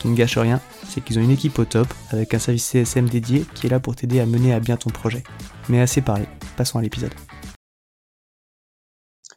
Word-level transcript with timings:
Qui 0.00 0.08
ne 0.08 0.16
gâche 0.16 0.38
rien, 0.38 0.62
c'est 0.88 1.04
qu'ils 1.04 1.18
ont 1.18 1.22
une 1.22 1.30
équipe 1.30 1.58
au 1.58 1.66
top 1.66 1.86
avec 2.10 2.32
un 2.32 2.38
service 2.38 2.64
CSM 2.64 3.08
dédié 3.08 3.44
qui 3.54 3.66
est 3.66 3.70
là 3.70 3.80
pour 3.80 3.94
t'aider 3.94 4.18
à 4.18 4.24
mener 4.24 4.54
à 4.54 4.58
bien 4.58 4.78
ton 4.78 4.88
projet. 4.88 5.22
Mais 5.68 5.80
assez 5.80 6.00
parlé, 6.00 6.24
passons 6.56 6.78
à 6.78 6.82
l'épisode. 6.82 7.12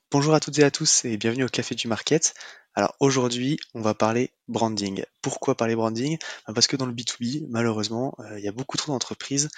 Bonjour 0.10 0.34
à 0.34 0.40
toutes 0.40 0.58
et 0.60 0.64
à 0.64 0.72
tous 0.72 1.04
et 1.04 1.18
bienvenue 1.18 1.44
au 1.44 1.50
Café 1.50 1.76
du 1.76 1.90
Market. 1.90 2.34
Alors 2.76 2.96
aujourd'hui, 3.02 3.60
on 3.74 3.82
va 3.82 3.94
parler 3.94 4.32
branding. 4.48 5.04
Pourquoi 5.22 5.56
parler 5.58 5.76
branding? 5.76 6.18
Ben, 6.48 6.54
Parce 6.54 6.68
que 6.68 6.78
dans 6.78 6.86
le 6.86 6.94
B2B, 6.94 7.46
malheureusement, 7.50 8.16
euh, 8.20 8.40
il 8.40 8.46
y 8.46 8.48
a 8.48 8.52
beaucoup 8.54 8.78
trop 8.78 8.94
d'entreprises 8.94 9.50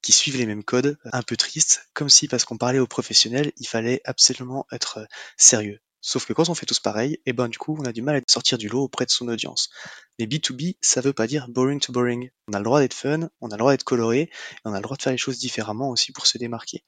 qui 0.00 0.12
suivent 0.12 0.38
les 0.38 0.46
mêmes 0.46 0.64
codes, 0.64 0.96
un 1.12 1.22
peu 1.22 1.36
tristes, 1.36 1.88
comme 1.92 2.08
si 2.08 2.26
parce 2.26 2.44
qu'on 2.44 2.56
parlait 2.56 2.78
aux 2.78 2.86
professionnels, 2.86 3.52
il 3.58 3.66
fallait 3.68 4.00
absolument 4.04 4.66
être 4.72 4.98
euh, 4.98 5.04
sérieux. 5.36 5.80
Sauf 6.06 6.26
que 6.26 6.34
quand 6.34 6.50
on 6.50 6.54
fait 6.54 6.66
tous 6.66 6.80
pareil, 6.80 7.14
et 7.14 7.22
eh 7.24 7.32
ben 7.32 7.48
du 7.48 7.56
coup, 7.56 7.74
on 7.80 7.86
a 7.86 7.92
du 7.92 8.02
mal 8.02 8.16
à 8.16 8.20
sortir 8.28 8.58
du 8.58 8.68
lot 8.68 8.82
auprès 8.82 9.06
de 9.06 9.10
son 9.10 9.26
audience. 9.26 9.70
Mais 10.18 10.26
B2B, 10.26 10.76
ça 10.82 11.00
veut 11.00 11.14
pas 11.14 11.26
dire 11.26 11.48
boring 11.48 11.80
to 11.80 11.94
boring. 11.94 12.28
On 12.46 12.52
a 12.52 12.58
le 12.58 12.64
droit 12.64 12.80
d'être 12.80 12.92
fun, 12.92 13.30
on 13.40 13.48
a 13.48 13.54
le 13.54 13.58
droit 13.58 13.72
d'être 13.72 13.84
coloré, 13.84 14.20
et 14.20 14.30
on 14.66 14.74
a 14.74 14.76
le 14.76 14.82
droit 14.82 14.98
de 14.98 15.02
faire 15.02 15.12
les 15.12 15.18
choses 15.18 15.38
différemment 15.38 15.88
aussi 15.88 16.12
pour 16.12 16.26
se 16.26 16.36
démarquer. 16.36 16.84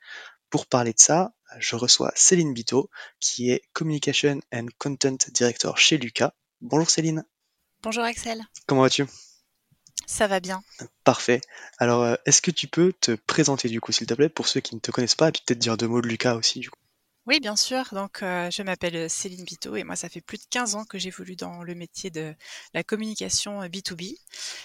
Pour 0.50 0.66
parler 0.66 0.92
de 0.92 0.98
ça, 0.98 1.32
je 1.58 1.76
reçois 1.76 2.12
Céline 2.14 2.52
Bito, 2.52 2.90
qui 3.18 3.50
est 3.50 3.62
Communication 3.72 4.38
and 4.52 4.66
Content 4.76 5.16
Director 5.32 5.78
chez 5.78 5.96
Lucas. 5.96 6.34
Bonjour 6.60 6.90
Céline. 6.90 7.24
Bonjour 7.82 8.04
Axel. 8.04 8.42
Comment 8.66 8.82
vas-tu? 8.82 9.06
Ça 10.06 10.26
va 10.26 10.40
bien. 10.40 10.62
Parfait. 11.04 11.40
Alors, 11.78 12.02
euh, 12.02 12.16
est-ce 12.26 12.42
que 12.42 12.50
tu 12.50 12.68
peux 12.68 12.92
te 12.92 13.12
présenter 13.12 13.70
du 13.70 13.80
coup, 13.80 13.92
s'il 13.92 14.06
te 14.06 14.12
plaît, 14.12 14.28
pour 14.28 14.46
ceux 14.46 14.60
qui 14.60 14.74
ne 14.74 14.80
te 14.80 14.90
connaissent 14.90 15.14
pas, 15.14 15.30
et 15.30 15.32
puis 15.32 15.42
peut-être 15.46 15.58
dire 15.58 15.78
deux 15.78 15.88
mots 15.88 16.02
de 16.02 16.06
Lucas 16.06 16.34
aussi 16.34 16.60
du 16.60 16.68
coup? 16.68 16.78
Oui, 17.26 17.40
bien 17.40 17.56
sûr. 17.56 17.84
Donc, 17.92 18.22
euh, 18.22 18.50
je 18.52 18.62
m'appelle 18.62 18.94
euh, 18.94 19.08
Céline 19.08 19.44
Bito 19.44 19.74
et 19.74 19.82
moi, 19.82 19.96
ça 19.96 20.08
fait 20.08 20.20
plus 20.20 20.38
de 20.38 20.44
15 20.48 20.76
ans 20.76 20.84
que 20.84 20.96
j'évolue 20.96 21.34
dans 21.34 21.64
le 21.64 21.74
métier 21.74 22.08
de 22.08 22.34
la 22.72 22.84
communication 22.84 23.62
B2B. 23.66 24.12
Euh, 24.14 24.16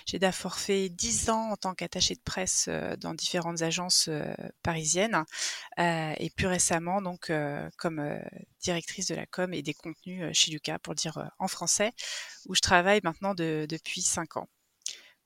J'ai 0.06 0.20
d'abord 0.20 0.60
fait 0.60 0.90
10 0.90 1.32
ans 1.32 1.52
en 1.52 1.58
tant 1.58 1.74
qu'attachée 1.74 2.14
de 2.14 2.22
presse 2.24 2.70
dans 3.00 3.16
différentes 3.16 3.64
agences 3.64 4.10
parisiennes 4.64 5.24
et 5.78 6.30
plus 6.36 6.48
récemment, 6.48 7.02
donc, 7.02 7.32
comme 7.78 8.20
directrice 8.62 9.08
de 9.08 9.16
la 9.16 9.26
com 9.26 9.54
et 9.54 9.62
des 9.64 9.74
contenus 9.74 10.36
chez 10.38 10.52
Lucas, 10.52 10.80
pour 10.80 10.96
dire 10.96 11.32
en 11.40 11.48
français, 11.48 11.94
où 12.48 12.56
je 12.56 12.62
travaille 12.62 13.02
maintenant 13.04 13.34
depuis 13.36 14.02
5 14.02 14.38
ans. 14.38 14.48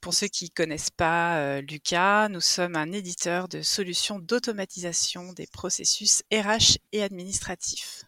Pour 0.05 0.13
ceux 0.13 0.27
qui 0.27 0.51
connaissent 0.51 0.91
pas 0.91 1.39
euh, 1.39 1.61
Lucas, 1.61 2.29
nous 2.29 2.39
sommes 2.39 2.75
un 2.75 2.91
éditeur 2.91 3.47
de 3.47 3.63
solutions 3.63 4.19
d'automatisation 4.19 5.33
des 5.33 5.47
processus 5.47 6.21
RH 6.31 6.77
et 6.91 7.01
administratifs. 7.01 8.03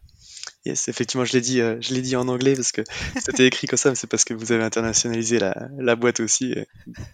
Yes, 0.64 0.90
effectivement, 0.90 1.26
je 1.26 1.34
l'ai 1.34 1.42
dit, 1.42 1.60
euh, 1.60 1.78
je 1.82 1.96
l'ai 1.96 2.02
dit 2.02 2.16
en 2.16 2.28
anglais 2.28 2.54
parce 2.54 2.72
que 2.72 2.82
c'était 3.26 3.48
écrit 3.48 3.66
comme 3.66 3.78
ça, 3.78 3.90
mais 3.90 3.96
c'est 3.96 4.06
parce 4.06 4.26
que 4.26 4.36
vous 4.36 4.52
avez 4.52 4.64
internationalisé 4.64 5.40
la, 5.40 5.56
la 5.80 5.96
boîte 5.96 6.20
aussi. 6.20 6.54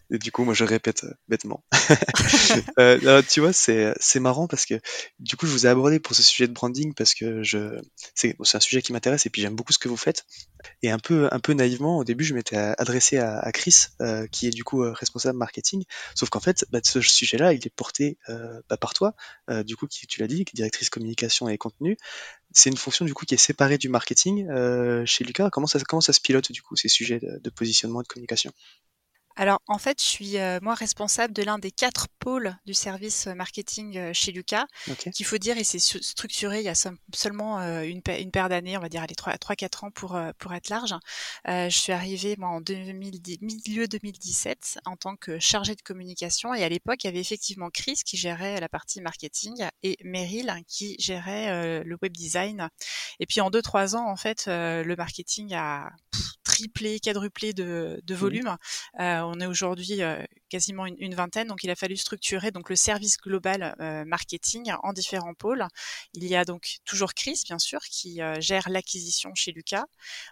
Et, 0.10 0.18
du 0.18 0.34
coup, 0.34 0.44
moi, 0.44 0.54
je 0.54 0.66
répète 0.66 1.06
euh, 1.06 1.14
bêtement. 1.30 1.64
euh, 2.78 3.22
tu 3.30 3.40
vois, 3.40 3.54
c'est, 3.54 4.20
marrant 4.20 4.48
parce 4.48 4.66
que 4.66 4.76
du 5.20 5.38
coup, 5.38 5.46
je 5.46 5.52
vous 5.52 5.66
ai 5.66 5.70
abordé 5.70 6.02
pour 6.02 6.14
ce 6.14 6.24
sujet 6.24 6.50
de 6.50 6.54
branding 6.54 6.94
parce 6.94 7.14
que 7.14 7.42
je, 7.42 7.80
c'est, 8.16 8.36
c'est 8.44 8.58
un 8.58 8.60
sujet 8.60 8.82
qui 8.82 8.92
m'intéresse 8.92 9.26
et 9.28 9.30
puis 9.30 9.42
j'aime 9.42 9.56
beaucoup 9.56 9.72
ce 9.72 9.80
que 9.80 9.88
vous 9.88 9.96
faites. 9.96 10.26
Et 10.82 10.92
un 10.92 11.00
peu, 11.00 11.28
un 11.32 11.40
peu 11.40 11.54
naïvement, 11.54 11.98
au 11.98 12.04
début, 12.04 12.24
je 12.24 12.34
m'étais 12.34 12.56
adressé 12.56 13.18
à, 13.18 13.52
Chris, 13.52 13.88
euh, 14.02 14.28
qui 14.28 14.48
est 14.48 14.52
du 14.52 14.64
coup 14.64 14.82
responsable 14.82 15.38
marketing. 15.38 15.84
Sauf 16.16 16.30
qu'en 16.30 16.40
fait, 16.40 16.66
bah, 16.72 16.80
ce 16.84 17.02
sujet-là, 17.02 17.54
il 17.54 17.66
est 17.66 17.74
porté 17.76 18.18
bah, 18.28 18.78
par 18.78 18.94
toi, 18.94 19.16
du 19.66 19.76
coup, 19.76 19.88
qui, 19.88 20.08
tu 20.08 20.20
l'as 20.22 20.28
dit, 20.28 20.46
directrice 20.54 20.90
communication 20.90 21.50
et 21.50 21.58
contenu 21.58 21.98
c'est 22.54 22.70
une 22.70 22.78
fonction 22.78 23.04
du 23.04 23.14
coup 23.14 23.26
qui 23.26 23.34
est 23.34 23.38
séparée 23.38 23.78
du 23.78 23.90
marketing 23.90 24.48
euh, 24.50 25.06
chez 25.06 25.24
Lucas. 25.24 25.50
Comment 25.50 25.68
ça, 25.68 25.80
comment 25.80 26.02
ça 26.02 26.14
se 26.14 26.22
pilote 26.22 26.52
du 26.52 26.62
coup 26.62 26.76
ces 26.76 26.88
sujets 26.88 27.20
de 27.20 27.50
positionnement 27.50 28.02
et 28.02 28.04
de 28.04 28.08
communication? 28.08 28.52
Alors, 29.36 29.62
en 29.68 29.80
fait, 29.80 30.00
je 30.00 30.06
suis 30.06 30.38
euh, 30.38 30.60
moi 30.62 30.76
responsable 30.76 31.34
de 31.34 31.42
l'un 31.42 31.58
des 31.58 31.72
quatre 31.72 32.08
pôles 32.20 32.56
du 32.66 32.74
service 32.74 33.28
euh, 33.28 33.34
marketing 33.34 33.98
euh, 33.98 34.14
chez 34.14 34.32
Lucas, 34.32 34.66
qu'il 35.14 35.26
faut 35.26 35.40
dire, 35.40 35.58
et 35.58 35.64
c'est 35.64 35.80
structuré 35.80 36.60
il 36.60 36.66
y 36.66 36.70
a 36.70 36.76
seulement 36.76 37.60
une, 37.60 38.02
une, 38.08 38.32
paire 38.32 38.50
d'années, 38.50 38.78
on 38.78 38.82
va 38.82 38.90
dire, 38.90 39.02
allez, 39.02 39.16
3-4 39.16 39.86
ans 39.86 39.92
pour, 39.92 40.20
pour 40.38 40.54
être 40.54 40.70
large. 40.70 40.94
je 41.46 41.70
suis 41.70 41.92
arrivée, 41.92 42.36
moi, 42.38 42.50
en 42.50 42.62
2010, 42.62 43.40
milieu 43.42 43.88
2017 43.88 44.80
en 44.86 44.96
tant 44.96 45.16
que 45.16 45.40
chargée 45.40 45.76
de 45.76 45.82
communication, 45.82 46.54
et 46.54 46.64
à 46.64 46.70
l'époque, 46.70 47.04
il 47.04 47.08
y 47.08 47.10
avait 47.10 47.20
effectivement 47.20 47.70
Chris 47.70 48.00
qui 48.06 48.18
gérait 48.18 48.60
la 48.60 48.70
partie 48.70 49.02
marketing 49.02 49.66
et 49.82 49.98
Meryl 50.04 50.54
qui 50.68 50.96
gérait 51.00 51.84
le 51.84 51.98
web 52.02 52.12
design. 52.16 52.70
Et 53.20 53.26
puis, 53.26 53.42
en 53.42 53.50
2-3 53.50 53.96
ans, 53.96 54.10
en 54.10 54.16
fait, 54.16 54.46
le 54.48 54.96
marketing 54.96 55.54
a 55.54 55.92
triplé, 56.54 57.00
quadruplé 57.00 57.54
de, 57.54 58.00
de 58.04 58.16
volume. 58.16 58.58
Euh, 59.00 59.22
on 59.22 59.40
est 59.40 59.48
aujourd'hui 59.48 60.04
euh, 60.04 60.24
quasiment 60.50 60.86
une, 60.86 61.16
vingtaine, 61.16 61.48
donc 61.48 61.64
il 61.64 61.72
a 61.72 61.76
fallu 61.76 61.98
structurer 61.98 62.52
donc 62.52 62.70
le 62.70 62.76
service 62.76 63.18
global 63.18 63.76
euh, 63.80 64.06
marketing 64.06 64.72
en 64.84 64.94
différents 64.94 65.34
pôles. 65.34 65.66
Il 66.14 66.26
y 66.26 66.36
a 66.36 66.46
donc 66.46 66.78
toujours 66.86 67.14
Chris, 67.16 67.42
bien 67.46 67.60
sûr, 67.60 67.80
qui 67.82 68.20
gère 68.40 68.70
l'acquisition 68.70 69.32
chez 69.34 69.52
Lucas. 69.52 69.86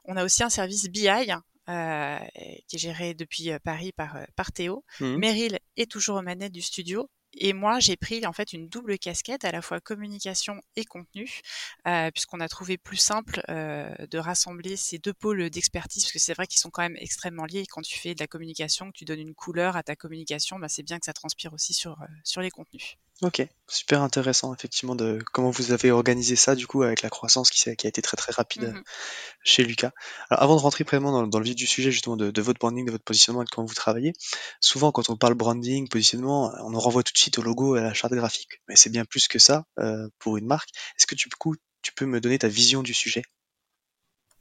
On 0.06 0.16
a 0.16 0.24
aussi 0.24 0.44
un 0.44 0.50
service 0.50 0.90
BI 0.90 1.08
euh, 1.08 2.20
qui 2.68 2.76
est 2.76 2.80
géré 2.80 3.14
depuis 3.14 3.52
Paris 3.64 3.92
par, 3.92 4.18
par 4.36 4.52
Théo. 4.52 4.84
Mmh 5.00 5.16
Meryl 5.18 5.60
est 5.78 5.90
toujours 5.90 6.18
aux 6.18 6.22
manettes 6.22 6.52
du 6.52 6.62
studio 6.62 7.10
et 7.34 7.54
moi, 7.54 7.80
j'ai 7.80 7.96
pris 7.96 8.26
en 8.26 8.34
fait 8.34 8.54
une 8.54 8.68
double 8.68 8.98
casquette, 8.98 9.46
à 9.46 9.52
la 9.52 9.62
fois 9.62 9.80
communication 9.80 10.62
et 10.76 10.86
contenu, 10.86 11.42
euh, 11.88 12.12
puisqu'on 12.12 12.40
a 12.40 12.48
trouvé 12.50 12.78
plus 12.78 12.98
simple 12.98 13.42
euh, 13.50 13.94
de 14.10 14.18
rassembler 14.18 14.76
ces 14.76 14.98
deux 15.00 15.14
pôles 15.14 15.50
d'expertise, 15.50 16.04
parce 16.04 16.14
que 16.14 16.20
c'est 16.20 16.34
vrai 16.34 16.48
qu'ils 16.48 16.60
sont 16.60 16.70
quand 16.70 16.82
même 16.82 16.98
extrêmement 16.98 17.46
liés. 17.46 17.66
quand 17.70 17.82
tu 17.82 17.98
fais 17.98 18.16
de 18.16 18.20
la 18.20 18.28
communication, 18.28 18.92
que 18.92 18.98
tu 18.98 19.06
donnes 19.06 19.20
une 19.20 19.36
couleur 19.36 19.76
à 19.76 19.84
ta 19.84 19.96
communication, 19.96 20.60
bah, 20.60 20.68
c'est 20.70 20.84
bien 20.84 21.00
que 21.00 21.06
ça 21.06 21.14
transpire 21.14 21.54
aussi 21.54 21.74
sur, 21.74 22.02
euh, 22.02 22.06
sur 22.24 22.42
les 22.42 22.50
contenus. 22.52 22.98
Ok, 23.22 23.48
super 23.68 24.02
intéressant 24.02 24.52
effectivement 24.52 24.96
de 24.96 25.20
comment 25.32 25.52
vous 25.52 25.72
avez 25.72 25.92
organisé 25.92 26.36
ça 26.36 26.56
du 26.56 26.66
coup 26.66 26.82
avec 26.82 27.04
la 27.04 27.10
croissance 27.10 27.52
qui, 27.52 27.60
qui 27.76 27.86
a 27.86 27.90
été 27.90 28.02
très 28.02 28.18
très 28.18 28.32
rapide 28.32 28.74
mmh 28.74 28.84
chez 29.44 29.64
Lucas. 29.64 29.92
Alors 30.30 30.44
avant 30.44 30.56
de 30.56 30.62
rentrer 30.62 30.84
vraiment 30.84 31.28
dans, 31.28 31.40
le 31.40 31.46
vif 31.46 31.56
du 31.56 31.66
sujet 31.66 31.92
justement 31.92 32.16
de, 32.16 32.42
votre 32.42 32.60
branding, 32.60 32.86
de 32.86 32.92
votre 32.92 33.04
positionnement 33.04 33.42
et 33.42 33.46
de 33.46 33.50
comment 33.50 33.66
vous 33.66 33.74
travaillez, 33.74 34.14
souvent 34.60 34.92
quand 34.92 35.10
on 35.10 35.18
parle 35.18 35.34
branding, 35.34 35.88
positionnement, 35.88 36.54
on 36.64 36.70
nous 36.70 36.80
renvoie 36.80 37.04
tout 37.04 37.14
de 37.14 37.18
suite 37.18 37.40
au 37.40 37.42
logo 37.42 37.76
et 37.76 37.80
à 37.80 37.84
la 37.84 37.94
charte 37.94 38.14
graphique. 38.14 38.62
Mais 38.68 38.76
c'est 38.76 38.92
bien 38.92 39.06
plus 39.06 39.28
que 39.28 39.40
ça 39.40 39.66
euh, 39.80 40.08
pour 40.20 40.38
une 40.38 40.46
marque. 40.46 40.70
Est-ce 40.98 41.08
que 41.08 41.16
du 41.16 41.26
coup 41.40 41.56
tu 41.82 41.92
peux 41.94 42.06
me 42.06 42.22
donner 42.22 42.38
ta 42.38 42.48
vision 42.48 42.84
du 42.84 42.94
sujet? 42.94 43.24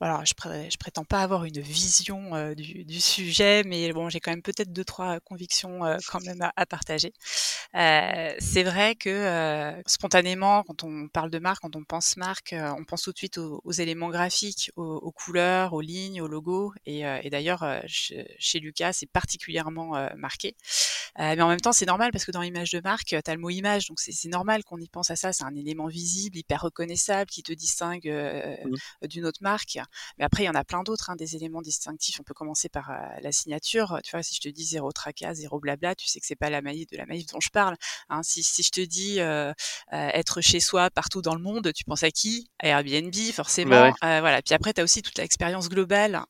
Voilà, 0.01 0.23
je, 0.25 0.33
je, 0.71 0.77
prétends 0.79 1.05
pas 1.05 1.21
avoir 1.21 1.45
une 1.45 1.61
vision 1.61 2.35
euh, 2.35 2.55
du, 2.55 2.85
du, 2.85 3.01
sujet, 3.03 3.65
mais 3.65 3.93
bon, 3.93 4.09
j'ai 4.09 4.19
quand 4.19 4.31
même 4.31 4.41
peut-être 4.41 4.73
deux 4.73 4.85
trois 4.85 5.21
convictions 5.21 5.85
euh, 5.85 5.99
quand 6.09 6.25
même 6.25 6.41
à, 6.41 6.53
à 6.57 6.65
partager. 6.65 7.13
Euh, 7.77 8.35
c'est 8.39 8.63
vrai 8.63 8.95
que 8.95 9.75
spontanément, 9.87 10.63
quand 10.63 10.85
on 10.85 11.09
parle 11.09 11.31
de 11.31 11.39
marque, 11.39 11.61
quand 11.61 11.77
on 11.77 11.85
pense 11.85 12.17
marque, 12.17 12.55
on 12.57 12.85
pense 12.85 13.03
tout 13.03 13.13
de 13.13 13.19
suite 13.19 13.37
aux, 13.37 13.61
aux 13.63 13.73
éléments 13.73 14.09
graphiques, 14.09 14.71
aux, 14.75 14.83
aux, 14.83 15.13
couleurs, 15.13 15.75
aux 15.75 15.83
lignes, 15.83 16.23
aux 16.23 16.29
logos. 16.29 16.73
Et, 16.87 17.01
et 17.01 17.29
d'ailleurs, 17.29 17.65
chez 17.87 18.59
Lucas, 18.59 18.95
c'est 18.95 19.07
particulièrement 19.07 20.09
marqué. 20.17 20.57
mais 21.19 21.41
en 21.43 21.49
même 21.49 21.61
temps, 21.61 21.73
c'est 21.73 21.87
normal 21.87 22.11
parce 22.11 22.25
que 22.25 22.33
dans 22.33 22.41
l'image 22.41 22.71
de 22.71 22.81
marque, 22.81 23.09
tu 23.09 23.17
as 23.31 23.35
le 23.35 23.41
mot 23.41 23.51
image, 23.51 23.87
donc 23.89 24.01
c'est 24.01 24.29
normal 24.29 24.65
qu'on 24.65 24.79
y 24.79 24.89
pense 24.89 25.11
à 25.11 25.17
ça. 25.17 25.33
C'est 25.33 25.45
un 25.45 25.55
élément 25.55 25.87
visible, 25.87 26.39
hyper 26.39 26.63
reconnaissable, 26.63 27.31
qui 27.31 27.43
te 27.43 27.53
distingue 27.53 28.09
mmh. 28.09 29.07
d'une 29.07 29.27
autre 29.27 29.43
marque. 29.43 29.79
Mais 30.19 30.25
après, 30.25 30.45
il 30.45 30.47
y 30.47 30.49
en 30.49 30.55
a 30.55 30.65
plein 30.65 30.83
d'autres, 30.83 31.11
hein, 31.11 31.17
des 31.17 31.37
éléments 31.37 31.63
distinctifs. 31.63 32.19
On 32.21 32.23
peut 32.23 32.35
commencer 32.35 32.69
par 32.69 32.91
euh, 32.91 32.95
la 33.23 33.33
signature. 33.33 34.01
Tu 34.05 34.13
vois, 34.13 34.23
si 34.23 34.35
je 34.35 34.41
te 34.41 34.49
dis 34.49 34.65
zéro 34.65 34.93
tracas, 34.93 35.35
zéro 35.35 35.61
blabla, 35.61 35.95
tu 35.95 36.07
sais 36.07 36.21
que 36.21 36.27
c'est 36.27 36.37
pas 36.37 36.51
la 36.51 36.63
maïf 36.63 36.89
de 36.89 36.97
la 36.97 37.07
maïf 37.07 37.27
dont 37.27 37.41
je 37.41 37.51
parle. 37.51 37.77
Hein. 38.09 38.23
Si, 38.23 38.43
si 38.43 38.63
je 38.63 38.71
te 38.71 38.81
dis 38.81 39.21
euh, 39.21 39.53
euh, 39.93 40.11
être 40.13 40.41
chez 40.41 40.61
soi 40.61 40.91
partout 40.91 41.23
dans 41.23 41.35
le 41.35 41.43
monde, 41.43 41.73
tu 41.73 41.85
penses 41.85 42.03
à 42.03 42.11
qui? 42.11 42.51
À 42.59 42.69
Airbnb, 42.69 43.15
forcément. 43.33 43.93
Bah 44.01 44.21
voilà. 44.21 44.43
Puis 44.43 44.55
après, 44.55 44.73
tu 44.73 44.81
as 44.81 44.85
aussi 44.85 45.03
toute 45.03 45.19
l'expérience 45.19 45.69
globale 45.69 46.25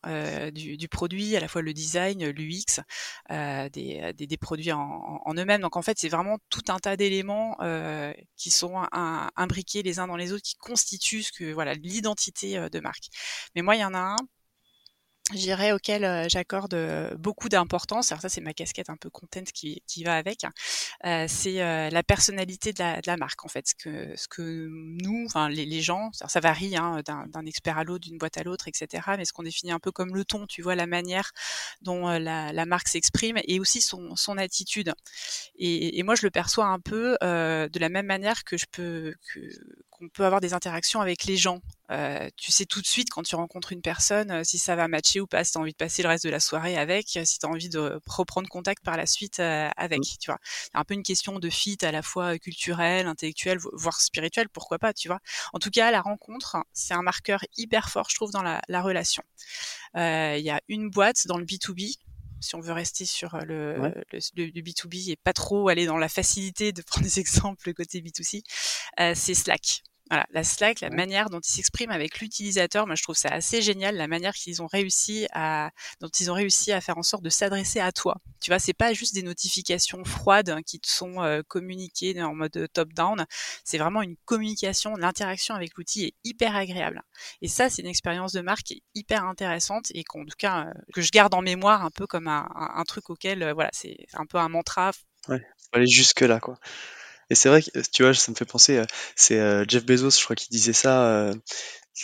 du, 0.52 0.76
du, 0.76 0.88
produit, 0.88 1.36
à 1.36 1.40
la 1.40 1.48
fois 1.48 1.62
le 1.62 1.72
design, 1.72 2.28
l'UX, 2.30 2.80
des, 3.30 4.12
des, 4.14 4.26
des, 4.26 4.36
produits 4.36 4.72
en, 4.72 5.20
en 5.24 5.34
eux-mêmes. 5.34 5.60
Donc 5.60 5.76
en 5.76 5.82
fait, 5.82 5.98
c'est 5.98 6.08
vraiment 6.08 6.38
tout 6.48 6.64
un 6.68 6.78
tas 6.78 6.96
d'éléments 6.96 7.56
qui 8.36 8.50
sont 8.50 8.82
imbriqués 9.36 9.82
les 9.82 9.98
uns 9.98 10.06
dans 10.06 10.16
les 10.16 10.32
autres, 10.32 10.42
qui 10.42 10.56
constituent 10.56 11.22
ce 11.22 11.32
que 11.32 11.52
voilà 11.52 11.74
l'identité 11.74 12.68
de 12.70 12.80
marque. 12.80 13.08
Mais 13.54 13.62
moi, 13.62 13.76
il 13.76 13.80
y 13.80 13.84
en 13.84 13.94
a 13.94 13.98
un 13.98 14.16
j'irais 15.34 15.72
auquel 15.72 16.04
euh, 16.04 16.28
j'accorde 16.28 16.74
euh, 16.74 17.14
beaucoup 17.16 17.48
d'importance. 17.48 18.12
Alors 18.12 18.22
ça, 18.22 18.28
c'est 18.28 18.40
ma 18.40 18.52
casquette 18.52 18.90
un 18.90 18.96
peu 18.96 19.10
content 19.10 19.44
qui, 19.54 19.82
qui 19.86 20.04
va 20.04 20.16
avec. 20.16 20.44
Euh, 21.04 21.26
c'est 21.28 21.62
euh, 21.62 21.90
la 21.90 22.02
personnalité 22.02 22.72
de 22.72 22.78
la, 22.80 22.96
de 23.00 23.06
la, 23.06 23.16
marque, 23.16 23.44
en 23.44 23.48
fait. 23.48 23.68
Ce 23.68 23.74
que, 23.74 24.16
ce 24.16 24.28
que 24.28 24.68
nous, 25.02 25.24
enfin 25.26 25.48
les, 25.48 25.80
gens, 25.80 26.10
ça, 26.12 26.28
ça 26.28 26.40
varie 26.40 26.76
hein, 26.76 27.00
d'un 27.04 27.46
expert 27.46 27.78
à 27.78 27.84
l'autre, 27.84 28.06
d'une 28.06 28.18
boîte 28.18 28.38
à 28.38 28.42
l'autre, 28.42 28.68
etc. 28.68 29.02
Mais 29.16 29.24
ce 29.24 29.32
qu'on 29.32 29.42
définit 29.42 29.72
un 29.72 29.78
peu 29.78 29.92
comme 29.92 30.14
le 30.14 30.24
ton, 30.24 30.46
tu 30.46 30.62
vois, 30.62 30.74
la 30.74 30.86
manière 30.86 31.30
dont 31.82 32.08
la, 32.08 32.52
la 32.52 32.66
marque 32.66 32.88
s'exprime 32.88 33.38
et 33.44 33.60
aussi 33.60 33.80
son, 33.80 34.16
son 34.16 34.38
attitude. 34.38 34.92
Et, 35.56 35.98
et, 35.98 36.02
moi, 36.02 36.14
je 36.14 36.26
le 36.26 36.30
perçois 36.30 36.66
un 36.66 36.80
peu 36.80 37.16
de 37.20 37.78
la 37.78 37.88
même 37.88 38.06
manière 38.06 38.44
que 38.44 38.56
je 38.56 38.66
peux 38.70 39.14
qu'on 39.90 40.08
peut 40.08 40.24
avoir 40.24 40.40
des 40.40 40.54
interactions 40.54 41.00
avec 41.00 41.24
les 41.24 41.36
gens. 41.36 41.60
Euh, 41.90 42.28
tu 42.36 42.52
sais 42.52 42.66
tout 42.66 42.80
de 42.80 42.86
suite 42.86 43.10
quand 43.10 43.22
tu 43.22 43.34
rencontres 43.34 43.72
une 43.72 43.82
personne 43.82 44.44
si 44.44 44.58
ça 44.58 44.76
va 44.76 44.86
matcher 44.86 45.20
ou 45.20 45.26
pas, 45.26 45.42
si 45.44 45.52
tu 45.52 45.58
as 45.58 45.60
envie 45.60 45.72
de 45.72 45.76
passer 45.76 46.02
le 46.02 46.08
reste 46.08 46.24
de 46.24 46.30
la 46.30 46.40
soirée 46.40 46.76
avec, 46.76 47.08
si 47.08 47.38
tu 47.38 47.46
as 47.46 47.48
envie 47.48 47.68
de 47.68 48.00
reprendre 48.06 48.48
contact 48.48 48.84
par 48.84 48.96
la 48.96 49.06
suite 49.06 49.40
euh, 49.40 49.68
avec, 49.76 50.00
mmh. 50.00 50.18
tu 50.20 50.30
vois. 50.30 50.38
C'est 50.44 50.70
un 50.74 50.84
peu 50.84 50.94
une 50.94 51.02
question 51.02 51.38
de 51.38 51.50
fit 51.50 51.78
à 51.82 51.92
la 51.92 52.02
fois 52.02 52.38
culturel, 52.38 53.06
intellectuel, 53.06 53.58
voire 53.72 54.00
spirituel, 54.00 54.48
pourquoi 54.48 54.78
pas, 54.78 54.92
tu 54.92 55.08
vois. 55.08 55.18
En 55.52 55.58
tout 55.58 55.70
cas, 55.70 55.90
la 55.90 56.00
rencontre, 56.00 56.56
c'est 56.72 56.94
un 56.94 57.02
marqueur 57.02 57.40
hyper 57.56 57.90
fort, 57.90 58.08
je 58.10 58.14
trouve, 58.14 58.30
dans 58.30 58.42
la, 58.42 58.62
la 58.68 58.82
relation. 58.82 59.22
Euh, 59.96 60.36
il 60.38 60.44
y 60.44 60.50
a 60.50 60.60
une 60.68 60.90
boîte 60.90 61.26
dans 61.26 61.38
le 61.38 61.44
B2B, 61.44 61.96
si 62.40 62.54
on 62.54 62.60
veut 62.60 62.72
rester 62.72 63.04
sur 63.04 63.36
le, 63.38 63.76
le, 63.76 64.24
le, 64.36 64.62
B2B 64.62 65.10
et 65.10 65.16
pas 65.16 65.32
trop 65.32 65.68
aller 65.68 65.86
dans 65.86 65.98
la 65.98 66.08
facilité 66.08 66.72
de 66.72 66.82
prendre 66.86 67.04
des 67.04 67.18
exemples 67.18 67.72
côté 67.74 68.00
B2C, 68.00 68.42
euh, 69.00 69.12
c'est 69.14 69.34
Slack. 69.34 69.82
Voilà, 70.10 70.26
la 70.32 70.42
Slack, 70.42 70.80
la 70.80 70.90
manière 70.90 71.30
dont 71.30 71.38
ils 71.38 71.52
s'expriment 71.52 71.92
avec 71.92 72.18
l'utilisateur, 72.18 72.86
moi 72.88 72.96
je 72.96 73.02
trouve 73.04 73.14
ça 73.14 73.28
assez 73.28 73.62
génial, 73.62 73.96
la 73.96 74.08
manière 74.08 74.34
qu'ils 74.34 74.60
ont 74.60 74.66
réussi 74.66 75.28
à, 75.32 75.70
dont 76.00 76.08
ils 76.08 76.32
ont 76.32 76.34
réussi 76.34 76.72
à 76.72 76.80
faire 76.80 76.98
en 76.98 77.04
sorte 77.04 77.22
de 77.22 77.30
s'adresser 77.30 77.78
à 77.78 77.92
toi. 77.92 78.16
Tu 78.40 78.50
vois, 78.50 78.58
c'est 78.58 78.72
pas 78.72 78.92
juste 78.92 79.14
des 79.14 79.22
notifications 79.22 80.04
froides 80.04 80.62
qui 80.66 80.80
te 80.80 80.88
sont 80.88 81.22
euh, 81.22 81.42
communiquées 81.46 82.20
en 82.20 82.34
mode 82.34 82.68
top-down, 82.72 83.24
c'est 83.62 83.78
vraiment 83.78 84.02
une 84.02 84.16
communication, 84.24 84.96
l'interaction 84.96 85.54
avec 85.54 85.76
l'outil 85.76 86.06
est 86.06 86.14
hyper 86.24 86.56
agréable. 86.56 87.02
Et 87.40 87.46
ça, 87.48 87.70
c'est 87.70 87.82
une 87.82 87.88
expérience 87.88 88.32
de 88.32 88.40
marque 88.40 88.74
hyper 88.96 89.24
intéressante 89.24 89.92
et 89.94 90.02
qu'en 90.02 90.24
tout 90.24 90.36
cas 90.36 90.66
euh, 90.66 90.72
que 90.92 91.02
je 91.02 91.12
garde 91.12 91.34
en 91.34 91.42
mémoire 91.42 91.84
un 91.84 91.90
peu 91.90 92.08
comme 92.08 92.26
un, 92.26 92.48
un, 92.56 92.84
truc 92.84 93.10
auquel, 93.10 93.44
euh, 93.44 93.52
voilà, 93.52 93.70
c'est 93.72 93.96
un 94.14 94.26
peu 94.26 94.38
un 94.38 94.48
mantra. 94.48 94.90
Ouais, 95.28 95.38
faut 95.38 95.78
aller 95.78 95.86
jusque 95.86 96.22
là, 96.22 96.40
quoi. 96.40 96.58
Et 97.30 97.34
c'est 97.34 97.48
vrai 97.48 97.62
que, 97.62 97.70
tu 97.92 98.02
vois, 98.02 98.12
ça 98.14 98.30
me 98.32 98.36
fait 98.36 98.44
penser, 98.44 98.76
euh, 98.78 98.84
c'est 99.16 99.38
euh, 99.38 99.64
Jeff 99.68 99.84
Bezos, 99.86 100.10
je 100.18 100.24
crois, 100.24 100.36
qui 100.36 100.48
disait 100.50 100.72
ça. 100.72 101.06
Euh, 101.28 101.34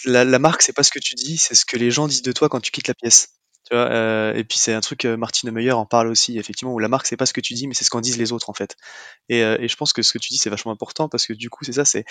la, 0.06 0.24
la 0.24 0.38
marque, 0.38 0.62
c'est 0.62 0.72
pas 0.74 0.82
ce 0.84 0.90
que 0.92 0.98
tu 1.00 1.14
dis, 1.16 1.38
c'est 1.38 1.54
ce 1.54 1.66
que 1.66 1.76
les 1.76 1.90
gens 1.90 2.08
disent 2.08 2.22
de 2.22 2.32
toi 2.32 2.48
quand 2.48 2.60
tu 2.60 2.70
quittes 2.72 2.88
la 2.88 2.94
pièce. 2.94 3.28
Tu 3.68 3.74
vois, 3.74 3.90
euh, 3.90 4.32
et 4.34 4.44
puis 4.44 4.58
c'est 4.58 4.72
un 4.72 4.80
truc, 4.80 5.04
euh, 5.04 5.16
Martine 5.16 5.50
Meyer 5.50 5.72
en 5.72 5.86
parle 5.86 6.06
aussi, 6.06 6.38
effectivement, 6.38 6.72
où 6.72 6.78
la 6.78 6.88
marque, 6.88 7.06
c'est 7.06 7.16
pas 7.16 7.26
ce 7.26 7.32
que 7.32 7.40
tu 7.40 7.54
dis, 7.54 7.66
mais 7.66 7.74
c'est 7.74 7.84
ce 7.84 7.90
qu'en 7.90 8.00
disent 8.00 8.16
les 8.16 8.30
autres, 8.30 8.48
en 8.48 8.52
fait. 8.52 8.76
Et, 9.28 9.42
euh, 9.42 9.56
et, 9.60 9.66
je 9.66 9.76
pense 9.76 9.92
que 9.92 10.02
ce 10.02 10.12
que 10.12 10.18
tu 10.18 10.28
dis, 10.28 10.38
c'est 10.38 10.50
vachement 10.50 10.70
important, 10.70 11.08
parce 11.08 11.26
que 11.26 11.32
du 11.32 11.50
coup, 11.50 11.64
c'est 11.64 11.72
ça, 11.72 11.84
c'est, 11.84 12.04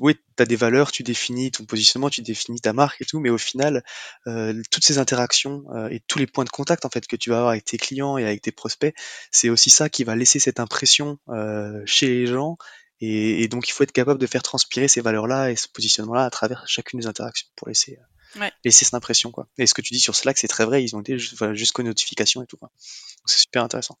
oui, 0.00 0.16
t'as 0.36 0.46
des 0.46 0.56
valeurs, 0.56 0.92
tu 0.92 1.02
définis 1.02 1.50
ton 1.50 1.66
positionnement, 1.66 2.08
tu 2.08 2.22
définis 2.22 2.60
ta 2.60 2.72
marque 2.72 3.02
et 3.02 3.04
tout, 3.04 3.20
mais 3.20 3.28
au 3.28 3.36
final, 3.36 3.84
euh, 4.26 4.62
toutes 4.70 4.84
ces 4.84 4.98
interactions 4.98 5.64
euh, 5.74 5.88
et 5.90 6.00
tous 6.06 6.18
les 6.18 6.26
points 6.26 6.44
de 6.44 6.50
contact, 6.50 6.86
en 6.86 6.90
fait, 6.90 7.06
que 7.06 7.16
tu 7.16 7.28
vas 7.28 7.36
avoir 7.36 7.50
avec 7.50 7.66
tes 7.66 7.76
clients 7.76 8.16
et 8.16 8.24
avec 8.24 8.40
tes 8.40 8.52
prospects, 8.52 8.94
c'est 9.30 9.50
aussi 9.50 9.68
ça 9.68 9.90
qui 9.90 10.04
va 10.04 10.16
laisser 10.16 10.38
cette 10.38 10.58
impression 10.58 11.18
chez 11.84 12.08
les 12.08 12.26
gens 12.26 12.56
et, 13.00 13.42
et, 13.42 13.48
donc, 13.48 13.68
il 13.68 13.72
faut 13.72 13.82
être 13.84 13.92
capable 13.92 14.20
de 14.20 14.26
faire 14.26 14.42
transpirer 14.42 14.88
ces 14.88 15.00
valeurs-là 15.00 15.50
et 15.50 15.56
ce 15.56 15.68
positionnement-là 15.68 16.24
à 16.24 16.30
travers 16.30 16.66
chacune 16.66 17.00
des 17.00 17.06
interactions 17.06 17.48
pour 17.56 17.68
laisser, 17.68 17.98
euh, 18.00 18.04
ouais. 18.36 18.52
laisser 18.64 18.84
cette 18.84 18.94
impression. 18.94 19.30
Quoi. 19.30 19.46
Et 19.58 19.66
ce 19.66 19.74
que 19.74 19.82
tu 19.82 19.94
dis 19.94 20.00
sur 20.00 20.14
Slack, 20.14 20.38
c'est 20.38 20.48
très 20.48 20.64
vrai. 20.64 20.82
Ils 20.82 20.96
ont 20.96 21.00
été 21.00 21.18
jusqu'aux 21.18 21.82
notifications 21.82 22.42
et 22.42 22.46
tout. 22.46 22.56
Quoi. 22.56 22.70
c'est 23.26 23.40
super 23.40 23.64
intéressant. 23.64 23.98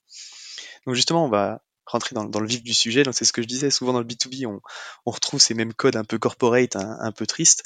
Donc, 0.86 0.94
justement, 0.94 1.24
on 1.24 1.28
va 1.28 1.62
rentrer 1.86 2.14
dans, 2.14 2.24
dans, 2.24 2.40
le 2.40 2.46
vif 2.46 2.62
du 2.62 2.72
sujet. 2.72 3.02
Donc, 3.02 3.14
c'est 3.14 3.24
ce 3.24 3.32
que 3.32 3.42
je 3.42 3.46
disais. 3.46 3.70
Souvent, 3.70 3.92
dans 3.92 3.98
le 3.98 4.06
B2B, 4.06 4.46
on, 4.46 4.60
on 5.06 5.10
retrouve 5.10 5.40
ces 5.40 5.54
mêmes 5.54 5.74
codes 5.74 5.96
un 5.96 6.04
peu 6.04 6.18
corporate, 6.18 6.76
un, 6.76 6.98
un 7.00 7.12
peu 7.12 7.26
tristes, 7.26 7.62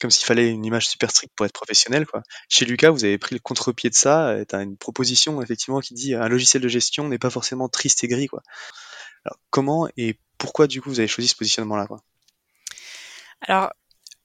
comme 0.00 0.10
s'il 0.10 0.24
fallait 0.24 0.48
une 0.48 0.64
image 0.64 0.88
super 0.88 1.10
stricte 1.10 1.34
pour 1.36 1.46
être 1.46 1.52
professionnel. 1.52 2.06
Quoi. 2.06 2.22
Chez 2.48 2.64
Lucas, 2.64 2.90
vous 2.90 3.04
avez 3.04 3.18
pris 3.18 3.34
le 3.34 3.40
contre-pied 3.40 3.90
de 3.90 3.94
ça. 3.94 4.36
Tu 4.48 4.54
as 4.54 4.62
une 4.62 4.76
proposition, 4.76 5.42
effectivement, 5.42 5.80
qui 5.80 5.94
dit 5.94 6.14
un 6.14 6.28
logiciel 6.28 6.62
de 6.62 6.68
gestion 6.68 7.08
n'est 7.08 7.18
pas 7.18 7.30
forcément 7.30 7.68
triste 7.68 8.04
et 8.04 8.08
gris. 8.08 8.26
Quoi. 8.26 8.42
Alors, 9.24 9.38
comment 9.50 9.88
et 9.96 10.18
pourquoi 10.38 10.66
du 10.66 10.80
coup 10.80 10.88
vous 10.88 11.00
avez 11.00 11.08
choisi 11.08 11.28
ce 11.28 11.36
positionnement-là 11.36 11.86
quoi? 11.86 12.02
Alors 13.42 13.72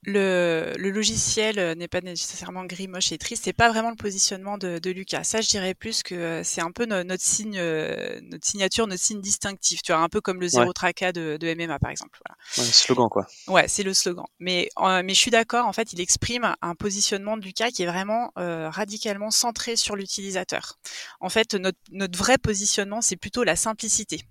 le, 0.06 0.74
le, 0.78 0.90
logiciel 0.90 1.60
euh, 1.60 1.76
n'est 1.76 1.88
pas 1.88 2.02
nécessairement 2.02 2.66
gris, 2.66 2.88
moche 2.88 3.12
et 3.12 3.18
triste. 3.18 3.44
C'est 3.46 3.54
pas 3.54 3.70
vraiment 3.70 3.90
le 3.90 3.96
positionnement 3.96 4.58
de, 4.58 4.80
de, 4.80 4.92
Lucas. 4.92 5.24
Ça, 5.24 5.42
je 5.42 5.50
dirais 5.50 5.74
plus 5.74 6.04
que 6.04 6.16
euh, 6.16 6.44
c'est 6.44 6.62
un 6.62 6.72
peu 6.72 6.86
no, 6.86 7.04
notre 7.04 7.24
signe, 7.24 7.58
euh, 7.58 8.20
notre 8.24 8.46
signature, 8.46 8.88
notre 8.88 9.02
signe 9.02 9.22
distinctif. 9.22 9.82
Tu 9.82 9.92
vois, 9.92 10.02
un 10.02 10.10
peu 10.10 10.22
comme 10.22 10.40
le 10.40 10.48
zéro 10.48 10.68
ouais. 10.68 10.74
tracas 10.74 11.12
de, 11.12 11.38
de, 11.38 11.54
MMA, 11.54 11.80
par 11.80 11.92
exemple. 11.92 12.20
Voilà. 12.26 12.38
Ouais, 12.58 12.66
le 12.66 12.74
slogan, 12.74 13.08
quoi. 13.10 13.26
Ouais, 13.48 13.68
c'est 13.68 13.84
le 13.84 13.94
slogan. 13.94 14.26
Mais, 14.40 14.70
euh, 14.80 15.02
mais 15.04 15.14
je 15.14 15.20
suis 15.20 15.32
d'accord. 15.32 15.66
En 15.68 15.74
fait, 15.74 15.94
il 15.94 16.02
exprime 16.02 16.54
un 16.62 16.76
positionnement 16.76 17.38
de 17.38 17.44
Lucas 17.44 17.72
qui 17.72 17.84
est 17.84 17.88
vraiment 17.88 18.32
euh, 18.38 18.70
radicalement 18.70 19.32
centré 19.32 19.76
sur 19.76 19.96
l'utilisateur. 19.96 20.78
En 21.20 21.30
fait, 21.30 21.54
notre, 21.56 21.80
notre 21.92 22.18
vrai 22.18 22.38
positionnement, 22.38 23.02
c'est 23.02 23.18
plutôt 23.18 23.44
la 23.44 23.56
simplicité. 23.56 24.22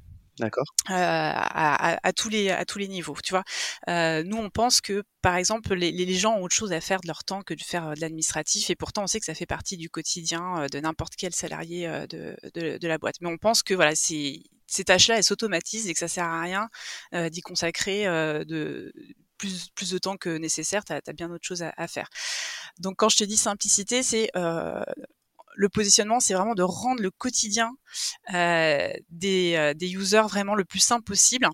D'accord. 0.43 0.65
Euh, 0.91 0.95
à, 0.95 1.93
à, 1.93 1.99
à, 2.03 2.13
tous 2.13 2.29
les 2.29 2.51
à 2.51 2.65
tous 2.65 2.81
les 2.81 2.89
niveaux, 2.89 3.17
tu 3.23 3.33
vois? 3.33 3.45
Euh, 3.89 4.25
nous, 4.25 4.37
on 4.39 4.51
pense 4.51 4.81
que, 4.81 5.05
par 5.23 5.37
exemple, 5.37 5.73
les, 5.75 5.93
les, 5.93 6.15
gens 6.15 6.35
ont 6.35 6.43
autre 6.43 6.55
chose 6.57 6.73
à 6.73 6.81
faire 6.81 7.01
de 7.01 7.07
leur 7.07 7.23
temps 7.23 7.43
que 7.43 7.55
de 7.55 7.63
faire 7.63 7.87
euh, 7.91 7.95
de 7.95 8.01
l'administratif, 8.01 8.69
et 8.69 8.75
pourtant, 8.75 9.05
on 9.05 9.07
sait 9.07 9.21
que 9.21 9.25
ça 9.27 9.35
fait 9.37 9.47
partie 9.47 9.77
du 9.77 9.89
quotidien 9.89 10.65
euh, 10.65 10.67
de 10.67 10.81
n'importe 10.81 11.15
quel 11.17 11.33
salarié 11.33 11.87
euh, 11.87 12.09
de, 12.09 12.37
de, 12.55 12.77
de, 12.77 12.89
la 12.89 12.99
boîte. 12.99 13.15
Mais 13.21 13.29
on 13.29 13.39
pense 13.39 13.63
que 13.63 13.73
voilà, 13.73 13.95
c'est 13.95 14.43
ces 14.67 14.83
tâches-là, 14.85 15.19
elles 15.19 15.25
s'automatisent 15.25 15.89
et 15.89 15.93
que 15.93 16.01
ça 16.01 16.09
sert 16.09 16.25
à 16.25 16.41
rien 16.41 16.69
euh, 17.15 17.29
d'y 17.29 17.41
consacrer 17.41 18.05
de 18.45 18.93
plus, 19.39 19.69
plus 19.77 19.91
de 19.93 19.99
temps 19.99 20.17
que 20.17 20.39
nécessaire. 20.39 20.83
Tu 20.85 20.93
as, 20.93 21.13
bien 21.13 21.31
autre 21.31 21.47
chose 21.47 21.63
à, 21.63 21.73
à, 21.77 21.87
faire. 21.87 22.09
Donc, 22.81 22.97
quand 22.97 23.11
je 23.11 23.19
te 23.19 23.25
dis 23.25 23.37
simplicité, 23.37 24.03
c'est 24.03 24.31
le 25.55 25.69
positionnement, 25.69 26.21
c'est 26.21 26.35
vraiment 26.35 26.55
de 26.55 26.63
rendre 26.63 27.03
le 27.03 27.11
quotidien 27.11 27.73
euh, 28.35 28.93
des, 29.11 29.55
euh, 29.57 29.75
des 29.75 29.93
users 29.93 30.23
vraiment 30.29 30.55
le 30.55 30.65
plus 30.65 30.81
simple 30.81 31.05
possible, 31.05 31.49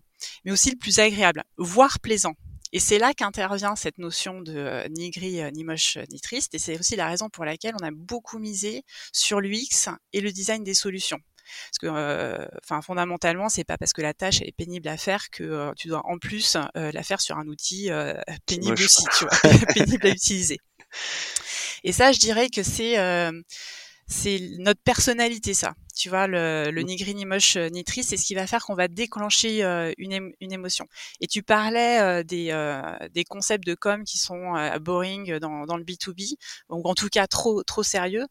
mais 0.45 0.53
aussi 0.53 0.71
le 0.71 0.77
plus 0.77 0.99
agréable, 0.99 1.45
voire 1.57 2.01
plaisant. 2.01 2.35
Et 2.73 2.81
c'est 2.81 2.99
là 2.99 3.15
qu'intervient 3.15 3.77
cette 3.77 3.97
notion 3.99 4.43
de 4.43 4.55
euh, 4.55 4.89
ni 4.91 5.11
gris, 5.11 5.41
ni 5.53 5.65
moche, 5.65 5.97
ni 6.11 6.21
triste. 6.21 6.55
Et 6.55 6.59
c'est 6.59 6.79
aussi 6.79 6.97
la 6.97 7.09
raison 7.09 7.31
pour 7.31 7.47
laquelle 7.47 7.75
on 7.81 7.85
a 7.85 7.91
beaucoup 7.91 8.39
misé 8.39 8.83
sur 9.13 9.41
l'UX 9.41 9.89
et 10.13 10.21
le 10.21 10.33
design 10.33 10.65
des 10.65 10.75
solutions. 10.75 11.19
Parce 11.71 11.79
que, 11.79 11.87
euh, 11.87 12.47
enfin, 12.63 12.83
fondamentalement, 12.83 13.49
c'est 13.49 13.65
pas 13.65 13.79
parce 13.79 13.93
que 13.93 14.03
la 14.03 14.15
tâche 14.15 14.43
est 14.43 14.53
pénible 14.53 14.89
à 14.89 14.97
faire 14.97 15.31
que 15.31 15.43
euh, 15.45 15.73
tu 15.77 15.89
dois 15.89 16.03
en 16.07 16.19
plus 16.19 16.57
euh, 16.77 16.93
la 16.93 17.03
faire 17.03 17.21
sur 17.21 17.39
un 17.39 17.47
outil 17.47 17.91
pénible 18.47 18.83
aussi, 18.83 19.05
tu 19.17 19.25
vois, 19.25 19.53
pénible 19.75 20.07
à 20.07 20.11
utiliser. 20.11 20.59
Et 21.85 21.93
ça, 21.93 22.13
je 22.13 22.19
dirais 22.19 22.49
que 22.49 22.63
c'est 22.63 22.97
c'est 24.09 24.41
notre 24.59 24.81
personnalité, 24.83 25.55
ça. 25.55 25.75
Tu 25.95 26.09
vois, 26.09 26.27
le, 26.27 26.71
le 26.71 26.83
mmh. 26.83 26.87
ni 26.87 26.97
gris 26.97 27.15
ni 27.15 27.27
moche 27.27 27.57
ni 27.57 27.85
triste, 27.85 28.11
c'est 28.11 28.17
ce 28.17 28.25
qui 28.25 28.35
va 28.35 28.47
faire 28.47 28.65
qu'on 28.65 28.75
va 28.75 28.89
déclencher 28.89 29.63
une, 29.99 30.33
une 30.41 30.53
émotion. 30.53 30.87
Et 31.21 31.27
tu 31.27 31.43
parlais 31.43 32.25
des, 32.25 32.53
des 33.13 33.25
concepts 33.25 33.67
de 33.67 33.75
com 33.75 34.05
qui 34.05 34.19
sont 34.19 34.55
boring 34.81 35.39
dans, 35.39 35.67
dans 35.67 35.77
le 35.77 35.85
B2B, 35.85 36.37
ou 36.71 36.89
en 36.89 36.95
tout 36.95 37.09
cas 37.09 37.27
trop 37.27 37.63
trop 37.65 37.83
sérieux. 37.83 38.27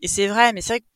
Et 0.00 0.08
c'est 0.08 0.28
vrai, 0.28 0.52
mais 0.52 0.60
c'est 0.60 0.74
vrai 0.74 0.80
que 0.80 0.86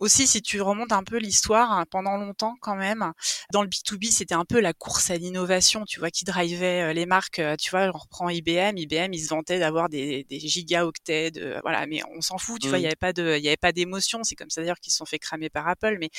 aussi, 0.00 0.26
si 0.26 0.42
tu 0.42 0.60
remontes 0.60 0.92
un 0.92 1.04
peu 1.04 1.18
l'histoire, 1.18 1.70
hein, 1.72 1.84
pendant 1.90 2.16
longtemps 2.16 2.56
quand 2.60 2.74
même, 2.74 3.12
dans 3.52 3.62
le 3.62 3.68
B2B, 3.68 4.10
c'était 4.10 4.34
un 4.34 4.46
peu 4.46 4.60
la 4.60 4.72
course 4.72 5.10
à 5.10 5.16
l'innovation, 5.16 5.84
tu 5.84 6.00
vois, 6.00 6.10
qui 6.10 6.24
drivait 6.24 6.82
euh, 6.82 6.92
les 6.92 7.06
marques. 7.06 7.38
Euh, 7.38 7.54
tu 7.56 7.70
vois, 7.70 7.90
on 7.94 7.98
reprend 7.98 8.28
IBM. 8.30 8.76
IBM, 8.76 9.12
ils 9.12 9.24
se 9.24 9.28
vantaient 9.28 9.58
d'avoir 9.58 9.88
des, 9.88 10.24
des 10.24 10.40
gigaoctets, 10.40 11.30
de, 11.30 11.58
voilà, 11.62 11.86
mais 11.86 12.00
on 12.16 12.20
s'en 12.22 12.38
fout, 12.38 12.60
tu 12.60 12.68
vois, 12.68 12.78
il 12.78 12.82
n'y 12.82 12.86
avait 12.86 12.96
pas 12.96 13.12
de, 13.12 13.36
il 13.36 13.44
y 13.44 13.48
avait 13.48 13.56
pas 13.56 13.72
d'émotion. 13.72 14.24
C'est 14.24 14.36
comme 14.36 14.50
ça 14.50 14.62
d'ailleurs 14.62 14.80
qu'ils 14.80 14.92
se 14.92 14.98
sont 14.98 15.04
fait 15.04 15.18
cramer 15.18 15.50
par 15.50 15.68
Apple, 15.68 15.98
mais 16.00 16.10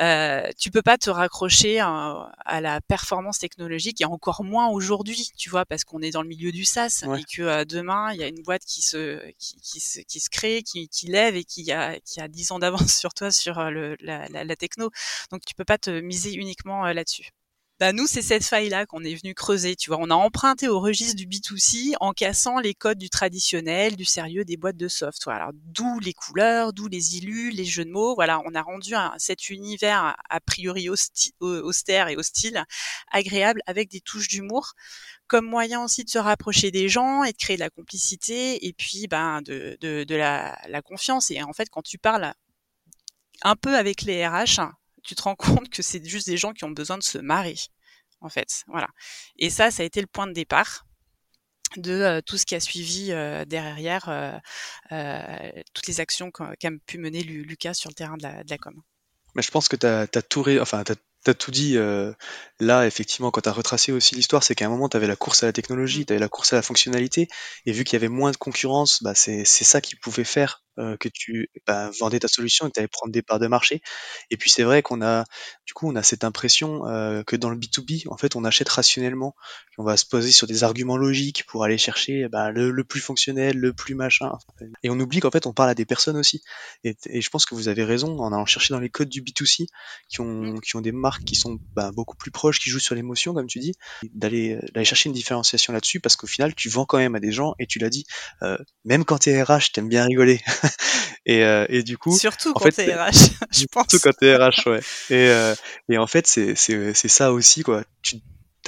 euh, 0.00 0.50
tu 0.58 0.70
peux 0.70 0.82
pas 0.82 0.98
te 0.98 1.10
raccrocher 1.10 1.80
à, 1.80 2.60
la 2.60 2.80
performance 2.80 3.38
technologique 3.38 4.00
et 4.00 4.04
encore 4.04 4.44
moins 4.44 4.68
aujourd'hui, 4.68 5.30
tu 5.36 5.50
vois, 5.50 5.64
parce 5.64 5.84
qu'on 5.84 6.00
est 6.02 6.10
dans 6.10 6.22
le 6.22 6.28
milieu 6.28 6.52
du 6.52 6.64
SaaS 6.64 7.04
et 7.18 7.24
que 7.24 7.42
euh, 7.42 7.64
demain, 7.64 8.12
il 8.12 8.20
y 8.20 8.22
a 8.22 8.28
une 8.28 8.42
boîte 8.42 8.64
qui 8.64 8.82
se, 8.82 9.20
qui, 9.38 9.56
qui, 9.60 9.80
se, 9.80 10.00
qui 10.00 10.20
se 10.20 10.28
crée, 10.28 10.62
qui, 10.62 10.88
qui 10.88 11.06
lève 11.06 11.36
et 11.36 11.44
qui 11.44 11.70
a, 11.72 11.98
qui 12.00 12.20
a 12.20 12.28
10 12.28 12.52
ans 12.52 12.58
d'avance 12.58 12.94
sur 12.98 13.14
toi 13.14 13.21
sur 13.30 13.62
la, 13.62 14.56
techno. 14.56 14.90
Donc 15.30 15.44
tu 15.44 15.54
peux 15.54 15.64
pas 15.64 15.78
te 15.78 15.90
miser 15.90 16.34
uniquement 16.34 16.84
là-dessus. 16.92 17.30
Bah, 17.82 17.92
nous, 17.92 18.06
c'est 18.06 18.22
cette 18.22 18.44
faille-là 18.44 18.86
qu'on 18.86 19.02
est 19.02 19.16
venu 19.16 19.34
creuser. 19.34 19.74
Tu 19.74 19.90
vois, 19.90 19.98
on 20.00 20.08
a 20.10 20.14
emprunté 20.14 20.68
au 20.68 20.78
registre 20.78 21.16
du 21.16 21.26
B2C 21.26 21.94
en 21.98 22.12
cassant 22.12 22.60
les 22.60 22.74
codes 22.74 22.98
du 22.98 23.10
traditionnel, 23.10 23.96
du 23.96 24.04
sérieux 24.04 24.44
des 24.44 24.56
boîtes 24.56 24.76
de 24.76 24.86
software. 24.86 25.34
Alors, 25.34 25.50
d'où 25.52 25.98
les 25.98 26.12
couleurs, 26.12 26.72
d'où 26.72 26.86
les 26.86 27.16
illus, 27.16 27.50
les 27.50 27.64
jeux 27.64 27.84
de 27.84 27.90
mots. 27.90 28.14
Voilà, 28.14 28.40
on 28.46 28.54
a 28.54 28.62
rendu 28.62 28.94
cet 29.18 29.50
univers 29.50 30.14
a 30.30 30.40
priori 30.40 30.88
austère 31.40 32.06
et 32.06 32.16
hostile 32.16 32.64
agréable 33.10 33.62
avec 33.66 33.90
des 33.90 34.00
touches 34.00 34.28
d'humour 34.28 34.74
comme 35.26 35.46
moyen 35.46 35.82
aussi 35.82 36.04
de 36.04 36.10
se 36.10 36.18
rapprocher 36.18 36.70
des 36.70 36.88
gens 36.88 37.24
et 37.24 37.32
de 37.32 37.36
créer 37.38 37.56
de 37.56 37.62
la 37.62 37.70
complicité 37.70 38.66
et 38.66 38.72
puis 38.74 39.06
ben 39.08 39.40
de, 39.42 39.76
la, 40.14 40.82
confiance. 40.82 41.30
Et 41.30 41.42
en 41.42 41.52
fait, 41.52 41.70
quand 41.70 41.82
tu 41.82 41.98
parles 41.98 42.34
un 43.42 43.56
peu 43.56 43.76
avec 43.76 44.02
les 44.02 44.26
RH, 44.26 44.60
tu 45.02 45.14
te 45.14 45.22
rends 45.22 45.36
compte 45.36 45.68
que 45.68 45.82
c'est 45.82 46.04
juste 46.04 46.26
des 46.26 46.36
gens 46.36 46.52
qui 46.52 46.64
ont 46.64 46.70
besoin 46.70 46.98
de 46.98 47.02
se 47.02 47.18
marrer, 47.18 47.56
en 48.20 48.28
fait. 48.28 48.64
Voilà. 48.66 48.88
Et 49.38 49.50
ça, 49.50 49.70
ça 49.70 49.82
a 49.82 49.86
été 49.86 50.00
le 50.00 50.06
point 50.06 50.26
de 50.26 50.32
départ 50.32 50.86
de 51.76 51.92
euh, 51.92 52.20
tout 52.20 52.36
ce 52.36 52.46
qui 52.46 52.54
a 52.54 52.60
suivi 52.60 53.12
euh, 53.12 53.44
derrière 53.44 54.08
euh, 54.90 55.50
toutes 55.72 55.86
les 55.86 56.00
actions 56.00 56.30
qu'a 56.30 56.70
pu 56.86 56.98
mener 56.98 57.22
Lucas 57.22 57.74
sur 57.74 57.90
le 57.90 57.94
terrain 57.94 58.16
de 58.16 58.22
la, 58.22 58.58
com. 58.58 58.74
Mais 59.34 59.42
je 59.42 59.50
pense 59.50 59.68
que 59.68 59.76
tu 59.76 59.86
as, 59.86 60.06
tout 60.22 60.44
enfin, 60.60 60.84
as 61.26 61.34
tout 61.34 61.50
dit 61.50 61.78
là, 62.60 62.86
effectivement, 62.86 63.30
quand 63.30 63.40
tu 63.40 63.48
as 63.48 63.52
retracé 63.52 63.92
aussi 63.92 64.14
l'histoire, 64.14 64.42
c'est 64.42 64.54
qu'à 64.54 64.66
un 64.66 64.68
moment, 64.68 64.88
tu 64.88 64.96
avais 64.96 65.06
la 65.06 65.16
course 65.16 65.42
à 65.42 65.46
la 65.46 65.52
technologie, 65.52 66.02
mmh. 66.02 66.06
tu 66.06 66.12
avais 66.12 66.20
la 66.20 66.28
course 66.28 66.52
à 66.52 66.56
la 66.56 66.62
fonctionnalité, 66.62 67.28
et 67.64 67.72
vu 67.72 67.84
qu'il 67.84 67.94
y 67.94 67.96
avait 67.96 68.08
moins 68.08 68.30
de 68.30 68.36
concurrence, 68.36 69.02
bah, 69.02 69.14
c'est 69.14 69.44
ça 69.44 69.80
qui 69.80 69.96
pouvait 69.96 70.24
faire 70.24 70.62
euh, 70.78 70.96
que 70.96 71.08
tu 71.08 71.50
bah, 71.66 71.90
vendais 71.98 72.20
ta 72.20 72.28
solution 72.28 72.66
et 72.66 72.70
que 72.70 72.74
tu 72.74 72.80
allais 72.80 72.88
prendre 72.88 73.12
des 73.12 73.22
parts 73.22 73.38
de 73.38 73.46
marché. 73.46 73.82
Et 74.30 74.36
puis 74.36 74.50
c'est 74.50 74.62
vrai 74.62 74.82
qu'on 74.82 75.02
a, 75.02 75.24
du 75.66 75.74
coup, 75.74 75.90
on 75.90 75.96
a 75.96 76.02
cette 76.02 76.24
impression 76.24 76.86
euh, 76.86 77.22
que 77.24 77.36
dans 77.36 77.50
le 77.50 77.56
B2B, 77.56 78.08
en 78.08 78.16
fait, 78.16 78.36
on 78.36 78.44
achète 78.44 78.68
rationnellement, 78.68 79.34
on 79.78 79.84
va 79.84 79.96
se 79.96 80.06
poser 80.06 80.32
sur 80.32 80.46
des 80.46 80.64
arguments 80.64 80.96
logiques 80.96 81.44
pour 81.46 81.64
aller 81.64 81.78
chercher 81.78 82.28
bah, 82.28 82.50
le, 82.50 82.84
plus 82.84 83.00
fonctionnel, 83.00 83.56
le 83.56 83.72
plus 83.72 83.94
machin. 83.94 84.32
Et 84.82 84.90
on 84.90 84.98
oublie 84.98 85.20
qu'en 85.20 85.30
fait, 85.30 85.46
on 85.46 85.52
parle 85.52 85.70
à 85.70 85.74
des 85.74 85.84
personnes 85.84 86.16
aussi. 86.16 86.42
Et, 86.84 86.96
je 87.20 87.30
pense 87.30 87.46
que 87.46 87.54
vous 87.54 87.68
avez 87.68 87.84
raison 87.84 88.18
en 88.18 88.32
allant 88.32 88.46
chercher 88.46 88.74
dans 88.74 88.80
les 88.80 88.90
codes 88.90 89.08
du 89.08 89.22
B2C 89.22 89.66
qui 90.08 90.20
ont, 90.20 90.54
mmh. 90.54 90.60
qui 90.60 90.76
ont 90.76 90.80
des 90.80 90.92
marques 90.92 91.24
qui 91.24 91.36
sont 91.36 91.58
bah, 91.74 91.90
beaucoup 91.94 92.16
plus 92.16 92.30
proches, 92.30 92.58
qui 92.58 92.70
jouent 92.70 92.78
sur 92.78 92.94
l'émotion, 92.94 93.34
comme 93.34 93.46
tu 93.46 93.58
dis, 93.58 93.74
d'aller 94.14 94.58
d'aller 94.72 94.84
chercher 94.84 95.08
une 95.08 95.14
différenciation 95.14 95.72
là-dessus 95.72 96.00
parce 96.00 96.16
qu'au 96.16 96.26
final, 96.26 96.54
tu 96.54 96.68
vends 96.68 96.84
quand 96.84 96.98
même 96.98 97.14
à 97.14 97.20
des 97.20 97.32
gens 97.32 97.54
et 97.58 97.66
tu 97.66 97.78
l'as 97.78 97.90
dit, 97.90 98.04
euh, 98.42 98.58
même 98.84 99.04
quand 99.04 99.18
t'es 99.18 99.42
RH, 99.42 99.72
t'aimes 99.72 99.88
bien 99.88 100.04
rigoler. 100.04 100.40
et, 101.26 101.44
euh, 101.44 101.66
et 101.68 101.82
du 101.82 101.98
coup, 101.98 102.16
surtout 102.16 102.52
quand 102.54 102.70
t'es 102.70 102.94
RH, 102.94 103.10
je 103.50 103.66
pense. 103.66 103.86
Surtout 103.88 103.98
quand 104.02 104.16
t'es 104.18 104.36
RH, 104.36 104.66
ouais. 104.66 104.80
Et, 105.10 105.28
euh, 105.28 105.54
et 105.88 105.98
en 105.98 106.06
fait, 106.06 106.26
c'est 106.26 106.94
ça 107.08 107.32
aussi 107.32 107.62
quoi. 107.62 107.84
Tu 108.02 108.20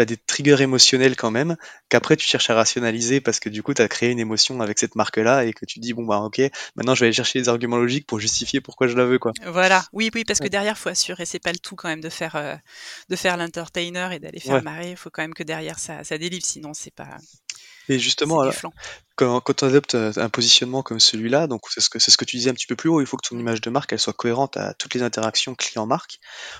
as 0.03 0.05
des 0.05 0.17
triggers 0.17 0.61
émotionnels 0.61 1.15
quand 1.15 1.31
même 1.31 1.57
qu'après 1.89 2.17
tu 2.17 2.27
cherches 2.27 2.51
à 2.51 2.55
rationaliser 2.55 3.21
parce 3.21 3.39
que 3.39 3.49
du 3.49 3.63
coup 3.63 3.75
tu 3.75 3.83
as 3.83 3.87
créé 3.87 4.11
une 4.11 4.19
émotion 4.19 4.61
avec 4.61 4.77
cette 4.77 4.97
marque 4.97 5.19
là 5.19 5.45
et 5.45 5.53
que 5.53 5.65
tu 5.65 5.79
dis 5.79 5.93
bon 5.93 6.05
bah 6.05 6.19
ok 6.19 6.41
maintenant 6.75 6.97
je 6.97 7.01
vais 7.01 7.07
aller 7.07 7.13
chercher 7.13 7.39
des 7.39 7.49
arguments 7.49 7.77
logiques 7.77 8.05
pour 8.05 8.19
justifier 8.19 8.61
pourquoi 8.61 8.89
je 8.89 8.97
la 8.97 9.05
veux 9.05 9.21
quoi 9.21 9.31
voilà 9.47 9.85
oui 9.93 10.11
oui 10.13 10.25
parce 10.25 10.41
que 10.41 10.49
derrière 10.49 10.77
faut 10.77 10.89
assurer 10.89 11.27
c'est 11.27 11.39
pas 11.39 11.53
le 11.53 11.59
tout 11.59 11.77
quand 11.77 11.87
même 11.87 12.01
de 12.01 12.09
faire 12.09 12.35
euh, 12.35 12.57
de 13.09 13.15
faire 13.15 13.37
l'entertainer 13.37 14.11
et 14.11 14.19
d'aller 14.19 14.41
faire 14.41 14.65
marrer 14.65 14.91
il 14.91 14.97
faut 14.97 15.11
quand 15.11 15.23
même 15.23 15.33
que 15.33 15.45
derrière 15.45 15.79
ça 15.79 16.03
ça 16.03 16.19
délivre 16.19 16.45
sinon 16.45 16.75
c'est 16.75 16.93
pas 16.93 17.17
et 17.89 17.99
justement, 17.99 18.51
quand, 19.17 19.41
quand 19.41 19.63
on 19.63 19.67
adopte 19.67 19.95
euh, 19.95 20.13
un 20.17 20.29
positionnement 20.29 20.83
comme 20.83 21.01
celui-là, 21.01 21.47
donc 21.47 21.63
c'est 21.71 21.81
ce, 21.81 21.89
que, 21.89 21.99
c'est 21.99 22.11
ce 22.11 22.17
que 22.17 22.25
tu 22.25 22.37
disais 22.37 22.51
un 22.51 22.55
petit 22.55 22.67
peu 22.67 22.77
plus 22.77 22.89
haut, 22.89 23.01
il 23.01 23.07
faut 23.07 23.17
que 23.17 23.29
ton 23.29 23.39
image 23.39 23.61
de 23.61 23.71
marque 23.71 23.93
elle 23.93 23.99
soit 23.99 24.13
cohérente 24.13 24.57
à 24.57 24.75
toutes 24.75 24.95
les 24.95 25.03
interactions 25.03 25.55
client-marque. 25.55 26.19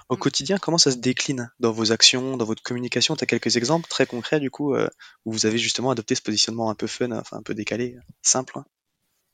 Au 0.09 0.17
mmh. 0.17 0.19
quotidien, 0.19 0.59
comment 0.59 0.79
ça 0.79 0.91
se 0.91 0.97
décline 0.97 1.51
dans 1.61 1.73
vos 1.73 1.93
actions, 1.93 2.37
dans 2.37 2.45
votre 2.45 2.63
communication? 2.63 3.17
Tu 3.17 3.25
as 3.25 3.27
quelques 3.27 3.57
exemples 3.57 3.89
très 3.89 4.07
concrets 4.07 4.41
du 4.41 4.51
coup 4.51 4.75
euh, 4.75 4.89
où 5.25 5.33
vous 5.33 5.47
avez 5.47 5.59
justement 5.59 5.91
adopté 5.91 6.15
ce 6.15 6.23
positionnement 6.23 6.71
un 6.71 6.75
peu 6.75 6.87
fun, 6.87 7.11
enfin 7.13 7.39
un 7.39 7.43
peu 7.43 7.55
décalé, 7.55 7.97
simple 8.23 8.59
hein? 8.59 8.65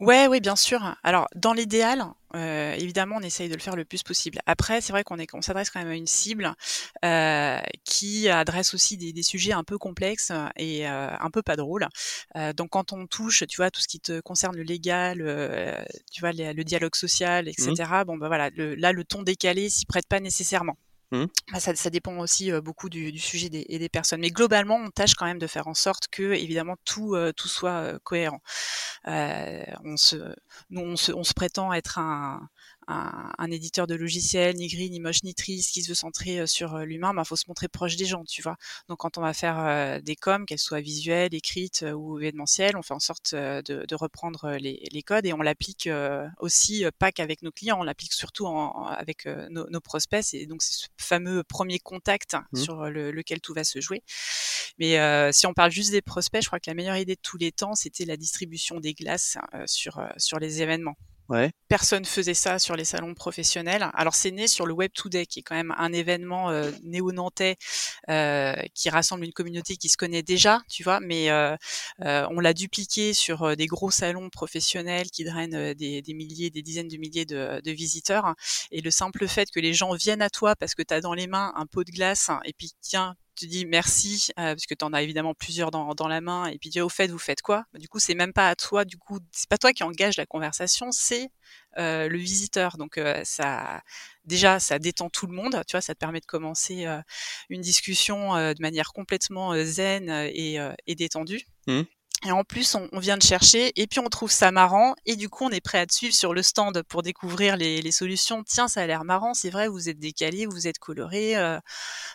Ouais, 0.00 0.26
oui, 0.28 0.40
bien 0.40 0.56
sûr. 0.56 0.96
Alors, 1.04 1.28
dans 1.36 1.52
l'idéal, 1.52 2.06
euh, 2.34 2.72
évidemment, 2.72 3.16
on 3.18 3.22
essaye 3.22 3.50
de 3.50 3.54
le 3.54 3.60
faire 3.60 3.76
le 3.76 3.84
plus 3.84 4.02
possible. 4.02 4.38
Après, 4.46 4.80
c'est 4.80 4.92
vrai 4.92 5.04
qu'on 5.04 5.18
est, 5.18 5.26
qu'on 5.26 5.42
s'adresse 5.42 5.68
quand 5.68 5.78
même 5.78 5.90
à 5.90 5.94
une 5.94 6.06
cible 6.06 6.54
euh, 7.04 7.60
qui 7.84 8.30
adresse 8.30 8.72
aussi 8.72 8.96
des, 8.96 9.12
des, 9.12 9.22
sujets 9.22 9.52
un 9.52 9.62
peu 9.62 9.76
complexes 9.76 10.32
et 10.56 10.88
euh, 10.88 11.10
un 11.20 11.30
peu 11.30 11.42
pas 11.42 11.56
drôles. 11.56 11.86
Euh, 12.36 12.54
donc, 12.54 12.70
quand 12.70 12.94
on 12.94 13.06
touche, 13.06 13.44
tu 13.46 13.58
vois, 13.58 13.70
tout 13.70 13.82
ce 13.82 13.88
qui 13.88 14.00
te 14.00 14.20
concerne 14.20 14.56
le 14.56 14.62
légal, 14.62 15.20
euh, 15.20 15.82
tu 16.10 16.20
vois, 16.20 16.32
le, 16.32 16.62
dialogue 16.62 16.94
social, 16.94 17.46
etc. 17.46 17.70
Mmh. 17.70 18.04
Bon, 18.04 18.16
bah 18.16 18.28
voilà, 18.28 18.48
le, 18.56 18.74
là, 18.76 18.92
le 18.92 19.04
ton 19.04 19.22
décalé 19.22 19.68
s'y 19.68 19.84
prête 19.84 20.06
pas 20.06 20.20
nécessairement. 20.20 20.78
Mmh. 21.12 21.24
Bah, 21.52 21.60
ça, 21.60 21.90
dépend 21.90 22.16
aussi 22.18 22.52
beaucoup 22.60 22.88
du, 22.88 23.18
sujet 23.18 23.48
des, 23.48 23.66
et 23.68 23.78
des 23.78 23.88
personnes. 23.88 24.20
Mais 24.20 24.30
globalement, 24.30 24.76
on 24.76 24.90
tâche 24.90 25.14
quand 25.14 25.26
même 25.26 25.38
de 25.38 25.46
faire 25.46 25.66
en 25.66 25.74
sorte 25.74 26.08
que, 26.08 26.32
évidemment, 26.34 26.76
tout, 26.84 27.16
soit 27.36 27.98
cohérent. 28.04 28.40
on 29.04 29.96
se, 29.96 30.16
nous, 30.70 30.80
on 30.80 31.24
se 31.24 31.34
prétend 31.34 31.72
être 31.72 31.98
un, 31.98 32.48
un, 32.90 33.50
éditeur 33.50 33.86
de 33.86 33.94
logiciels, 33.94 34.56
ni 34.56 34.68
gris, 34.68 34.90
ni 34.90 35.00
moche, 35.00 35.22
ni 35.22 35.34
triste, 35.34 35.72
qui 35.72 35.82
se 35.82 35.88
veut 35.88 35.94
centrer 35.94 36.40
euh, 36.40 36.46
sur 36.46 36.74
euh, 36.74 36.84
l'humain, 36.84 37.10
il 37.12 37.16
bah, 37.16 37.24
faut 37.24 37.36
se 37.36 37.44
montrer 37.48 37.68
proche 37.68 37.96
des 37.96 38.04
gens, 38.04 38.24
tu 38.24 38.42
vois. 38.42 38.56
Donc 38.88 38.98
quand 38.98 39.18
on 39.18 39.20
va 39.20 39.32
faire 39.32 39.58
euh, 39.58 40.00
des 40.00 40.16
coms, 40.16 40.44
qu'elles 40.44 40.58
soient 40.58 40.80
visuelles, 40.80 41.34
écrites 41.34 41.84
ou 41.94 42.18
événementielles, 42.18 42.76
on 42.76 42.82
fait 42.82 42.94
en 42.94 43.00
sorte 43.00 43.34
de, 43.34 43.94
reprendre 43.94 44.56
les, 44.56 45.02
codes 45.02 45.26
et 45.26 45.32
on 45.32 45.42
l'applique 45.42 45.88
aussi 46.38 46.84
pas 46.98 47.12
qu'avec 47.12 47.42
nos 47.42 47.50
clients, 47.50 47.78
on 47.80 47.82
l'applique 47.82 48.12
surtout 48.12 48.46
avec 48.46 49.26
nos, 49.50 49.80
prospects. 49.80 50.34
Et 50.34 50.46
donc 50.46 50.62
c'est 50.62 50.74
ce 50.74 50.86
fameux 50.96 51.42
premier 51.42 51.78
contact 51.78 52.36
mmh. 52.52 52.56
sur 52.56 52.84
lequel 52.84 53.40
tout 53.40 53.54
va 53.54 53.64
se 53.64 53.80
jouer. 53.80 54.02
Mais 54.78 55.32
si 55.32 55.46
on 55.46 55.54
parle 55.54 55.70
juste 55.70 55.90
des 55.90 56.02
prospects, 56.02 56.42
je 56.42 56.46
crois 56.46 56.60
que 56.60 56.70
la 56.70 56.74
meilleure 56.74 56.96
idée 56.96 57.16
de 57.16 57.20
tous 57.20 57.36
les 57.36 57.52
temps, 57.52 57.74
c'était 57.74 58.04
la 58.04 58.16
distribution 58.16 58.80
des 58.80 58.94
glaces 58.94 59.36
sur, 59.66 60.00
sur 60.16 60.38
les 60.38 60.62
événements. 60.62 60.96
Personne 61.68 62.04
faisait 62.04 62.34
ça 62.34 62.58
sur 62.58 62.74
les 62.74 62.84
salons 62.84 63.14
professionnels. 63.14 63.88
Alors 63.94 64.14
c'est 64.14 64.30
né 64.32 64.48
sur 64.48 64.66
le 64.66 64.72
Web 64.72 64.90
Today, 64.92 65.26
qui 65.26 65.40
est 65.40 65.42
quand 65.42 65.54
même 65.54 65.74
un 65.78 65.92
événement 65.92 66.50
euh, 66.50 66.70
néo-nantais 66.82 67.56
euh, 68.08 68.54
qui 68.74 68.90
rassemble 68.90 69.24
une 69.24 69.32
communauté 69.32 69.76
qui 69.76 69.88
se 69.88 69.96
connaît 69.96 70.22
déjà, 70.22 70.62
tu 70.68 70.82
vois, 70.82 71.00
mais 71.00 71.30
euh, 71.30 71.56
euh 72.04 72.26
on 72.30 72.40
l'a 72.40 72.54
dupliqué 72.54 73.14
sur 73.14 73.56
des 73.56 73.66
gros 73.66 73.90
salons 73.90 74.30
professionnels 74.30 75.10
qui 75.10 75.24
drainent 75.24 75.74
des, 75.74 76.02
des 76.02 76.14
milliers, 76.14 76.50
des 76.50 76.62
dizaines 76.62 76.88
de 76.88 76.96
milliers 76.96 77.24
de, 77.24 77.60
de, 77.62 77.70
visiteurs. 77.70 78.34
Et 78.70 78.80
le 78.80 78.90
simple 78.90 79.26
fait 79.28 79.50
que 79.50 79.60
les 79.60 79.72
gens 79.74 79.94
viennent 79.94 80.22
à 80.22 80.30
toi 80.30 80.56
parce 80.56 80.74
que 80.74 80.82
tu 80.82 80.94
as 80.94 81.00
dans 81.00 81.14
les 81.14 81.26
mains 81.26 81.52
un 81.56 81.66
pot 81.66 81.84
de 81.84 81.90
glace 81.90 82.30
et 82.44 82.52
puis 82.52 82.72
tiens, 82.80 83.14
tu 83.34 83.46
dis 83.46 83.66
merci 83.66 84.28
euh, 84.38 84.54
parce 84.54 84.66
que 84.66 84.74
tu 84.74 84.84
en 84.84 84.92
as 84.92 85.02
évidemment 85.02 85.34
plusieurs 85.34 85.70
dans, 85.70 86.08
la 86.08 86.20
main 86.20 86.46
et 86.46 86.58
puis 86.58 86.70
dis 86.70 86.80
au 86.80 86.88
fait 86.88 87.08
vous 87.08 87.18
faites 87.18 87.42
quoi? 87.42 87.64
Bah, 87.72 87.78
du 87.78 87.88
coup 87.88 87.98
c'est 87.98 88.14
même 88.14 88.32
pas 88.32 88.48
à 88.48 88.56
toi 88.56 88.84
du 88.84 88.96
coup 88.96 89.18
c'est 89.32 89.48
pas 89.48 89.58
toi 89.58 89.72
qui 89.72 89.82
engage 89.82 90.16
la 90.16 90.26
conversation 90.26 90.92
c'est 90.92 91.30
euh, 91.78 92.08
le 92.08 92.18
visiteur. 92.18 92.76
Donc 92.76 92.98
euh, 92.98 93.20
ça 93.24 93.82
déjà 94.24 94.60
ça 94.60 94.78
détend 94.78 95.10
tout 95.10 95.26
le 95.26 95.34
monde 95.34 95.62
tu 95.66 95.72
vois 95.72 95.80
ça 95.80 95.94
te 95.94 95.98
permet 95.98 96.20
de 96.20 96.26
commencer 96.26 96.86
une 97.48 97.60
discussion 97.60 98.34
de 98.34 98.60
manière 98.60 98.92
complètement 98.92 99.54
zen 99.64 100.10
et, 100.10 100.58
et 100.86 100.94
détendue. 100.94 101.46
Mmh. 101.66 101.82
Et 102.26 102.32
en 102.32 102.44
plus, 102.44 102.74
on, 102.74 102.98
vient 102.98 103.16
de 103.16 103.22
chercher 103.22 103.72
et 103.80 103.86
puis 103.86 103.98
on 103.98 104.08
trouve 104.08 104.30
ça 104.30 104.50
marrant 104.50 104.94
et 105.06 105.16
du 105.16 105.30
coup, 105.30 105.44
on 105.44 105.50
est 105.50 105.62
prêt 105.62 105.78
à 105.78 105.86
te 105.86 105.94
suivre 105.94 106.14
sur 106.14 106.34
le 106.34 106.42
stand 106.42 106.82
pour 106.82 107.02
découvrir 107.02 107.56
les, 107.56 107.80
les 107.80 107.92
solutions. 107.92 108.44
Tiens, 108.44 108.68
ça 108.68 108.82
a 108.82 108.86
l'air 108.86 109.04
marrant, 109.04 109.32
c'est 109.32 109.48
vrai, 109.48 109.68
vous 109.68 109.88
êtes 109.88 109.98
décalé, 109.98 110.44
vous 110.44 110.66
êtes 110.66 110.78
coloré 110.78 111.36
euh, 111.36 111.58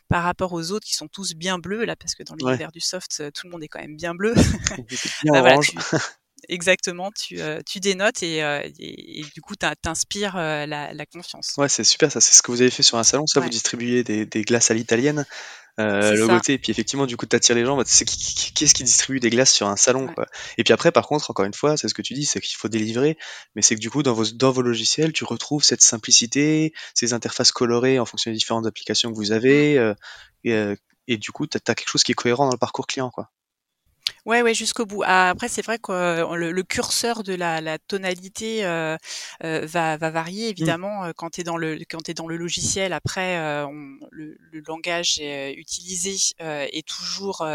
par 0.08 0.24
rapport 0.24 0.54
aux 0.54 0.72
autres 0.72 0.86
qui 0.86 0.94
sont 0.94 1.08
tous 1.08 1.34
bien 1.34 1.58
bleus 1.58 1.86
là, 1.86 1.96
parce 1.96 2.14
que 2.14 2.22
dans 2.22 2.36
l'univers 2.36 2.72
du 2.72 2.82
soft, 2.82 3.18
euh, 3.20 3.32
tout 3.32 3.48
le 3.48 3.52
monde 3.52 3.64
est 3.64 3.68
quand 3.68 3.80
même 3.80 3.96
bien 3.96 4.14
bleu. 4.14 4.36
Bien 5.24 5.32
bah, 5.32 5.54
orange. 5.54 5.72
exactement, 6.50 7.12
tu, 7.12 7.40
tu 7.66 7.80
dénotes 7.80 8.22
et, 8.22 9.24
du 9.34 9.42
coup, 9.42 9.56
tu 9.56 9.66
inspires 9.90 10.36
la, 10.36 11.06
confiance. 11.12 11.54
Ouais, 11.58 11.70
c'est 11.70 11.84
super, 11.84 12.12
ça. 12.12 12.22
C'est 12.22 12.34
ce 12.34 12.44
que 12.44 12.52
vous 12.52 12.62
avez 12.62 12.70
fait 12.70 12.84
sur 12.84 13.00
un 13.00 13.04
salon, 13.04 13.26
ça. 13.26 13.40
Vous 13.40 13.50
distribuez 13.50 14.04
des, 14.04 14.28
des 14.28 14.44
glaces 14.44 14.70
à 14.70 14.76
l'italienne 14.76 15.26
euh, 15.78 16.14
le 16.14 16.28
côté 16.28 16.54
et 16.54 16.58
puis 16.58 16.72
effectivement 16.72 17.06
du 17.06 17.18
coup 17.18 17.26
tu 17.26 17.36
attires 17.36 17.56
les 17.56 17.66
gens 17.66 17.76
bah, 17.76 17.84
c'est 17.86 18.06
qui, 18.06 18.54
qui, 18.54 18.64
est-ce 18.64 18.74
qui 18.74 18.86
distribue 18.86 19.20
des 19.20 19.30
glaces 19.30 19.52
sur 19.52 19.68
un 19.68 19.76
salon 19.76 20.08
quoi. 20.08 20.26
Et 20.58 20.64
puis 20.64 20.72
après 20.72 20.92
par 20.94 21.06
contre 21.06 21.30
encore 21.30 21.44
une 21.44 21.54
fois 21.54 21.76
c'est 21.76 21.90
ce 21.90 21.94
que 21.94 22.02
tu 22.02 22.14
dis 22.14 22.24
c'est 22.24 22.40
qu'il 22.40 22.56
faut 22.56 22.70
délivrer 22.70 23.18
mais 23.56 23.62
c'est 23.62 23.76
que 23.76 23.82
du 23.82 23.90
coup 23.90 24.02
dans 24.02 24.14
vos 24.14 24.24
dans 24.26 24.52
vos 24.52 24.62
logiciels 24.62 25.12
tu 25.12 25.26
retrouves 25.26 25.64
cette 25.66 25.82
simplicité 25.82 26.74
ces 26.94 27.12
interfaces 27.12 27.52
colorées 27.52 28.00
en 28.00 28.06
fonction 28.06 28.32
des 28.32 28.38
différentes 28.38 28.66
applications 28.66 29.12
que 29.12 29.18
vous 29.18 29.34
avez 29.34 29.78
euh, 29.78 29.94
et, 30.46 30.54
euh, 30.54 30.76
et, 31.08 31.18
du 31.18 31.32
coup 31.32 31.46
tu 31.46 31.58
as 31.58 31.76
quelque 31.76 31.90
chose 31.90 32.04
qui 32.04 32.14
est 32.14 32.16
cohérent 32.16 32.46
dans 32.46 32.54
le 32.54 32.58
parcours 32.58 32.88
client 32.88 33.10
quoi 33.10 33.30
Ouais, 34.26 34.42
ouais, 34.42 34.56
jusqu'au 34.56 34.88
bout. 34.88 35.04
Ah, 35.06 35.30
après, 35.30 35.48
c'est 35.48 35.64
vrai 35.64 35.78
que 35.78 35.92
euh, 35.92 36.36
le, 36.36 36.64
curseur 36.64 37.22
de 37.22 37.36
la, 37.36 37.62
la 37.62 37.78
tonalité 37.78 38.66
euh, 38.66 38.98
euh, 39.44 39.68
va, 39.68 39.98
va 39.98 40.10
varier 40.10 40.48
mmh. 40.48 40.50
évidemment 40.50 41.12
quand 41.16 41.30
tu 41.30 41.42
es 41.42 41.44
dans 41.44 41.58
le 41.58 41.78
quand 41.88 42.10
es 42.10 42.16
dans 42.16 42.28
le 42.28 42.36
logiciel. 42.36 42.92
Après, 42.94 43.38
on, 43.66 44.00
le, 44.10 44.36
le, 44.52 44.64
langage 44.66 45.20
utilisé 45.20 46.16
est 46.40 46.88
toujours 46.88 47.46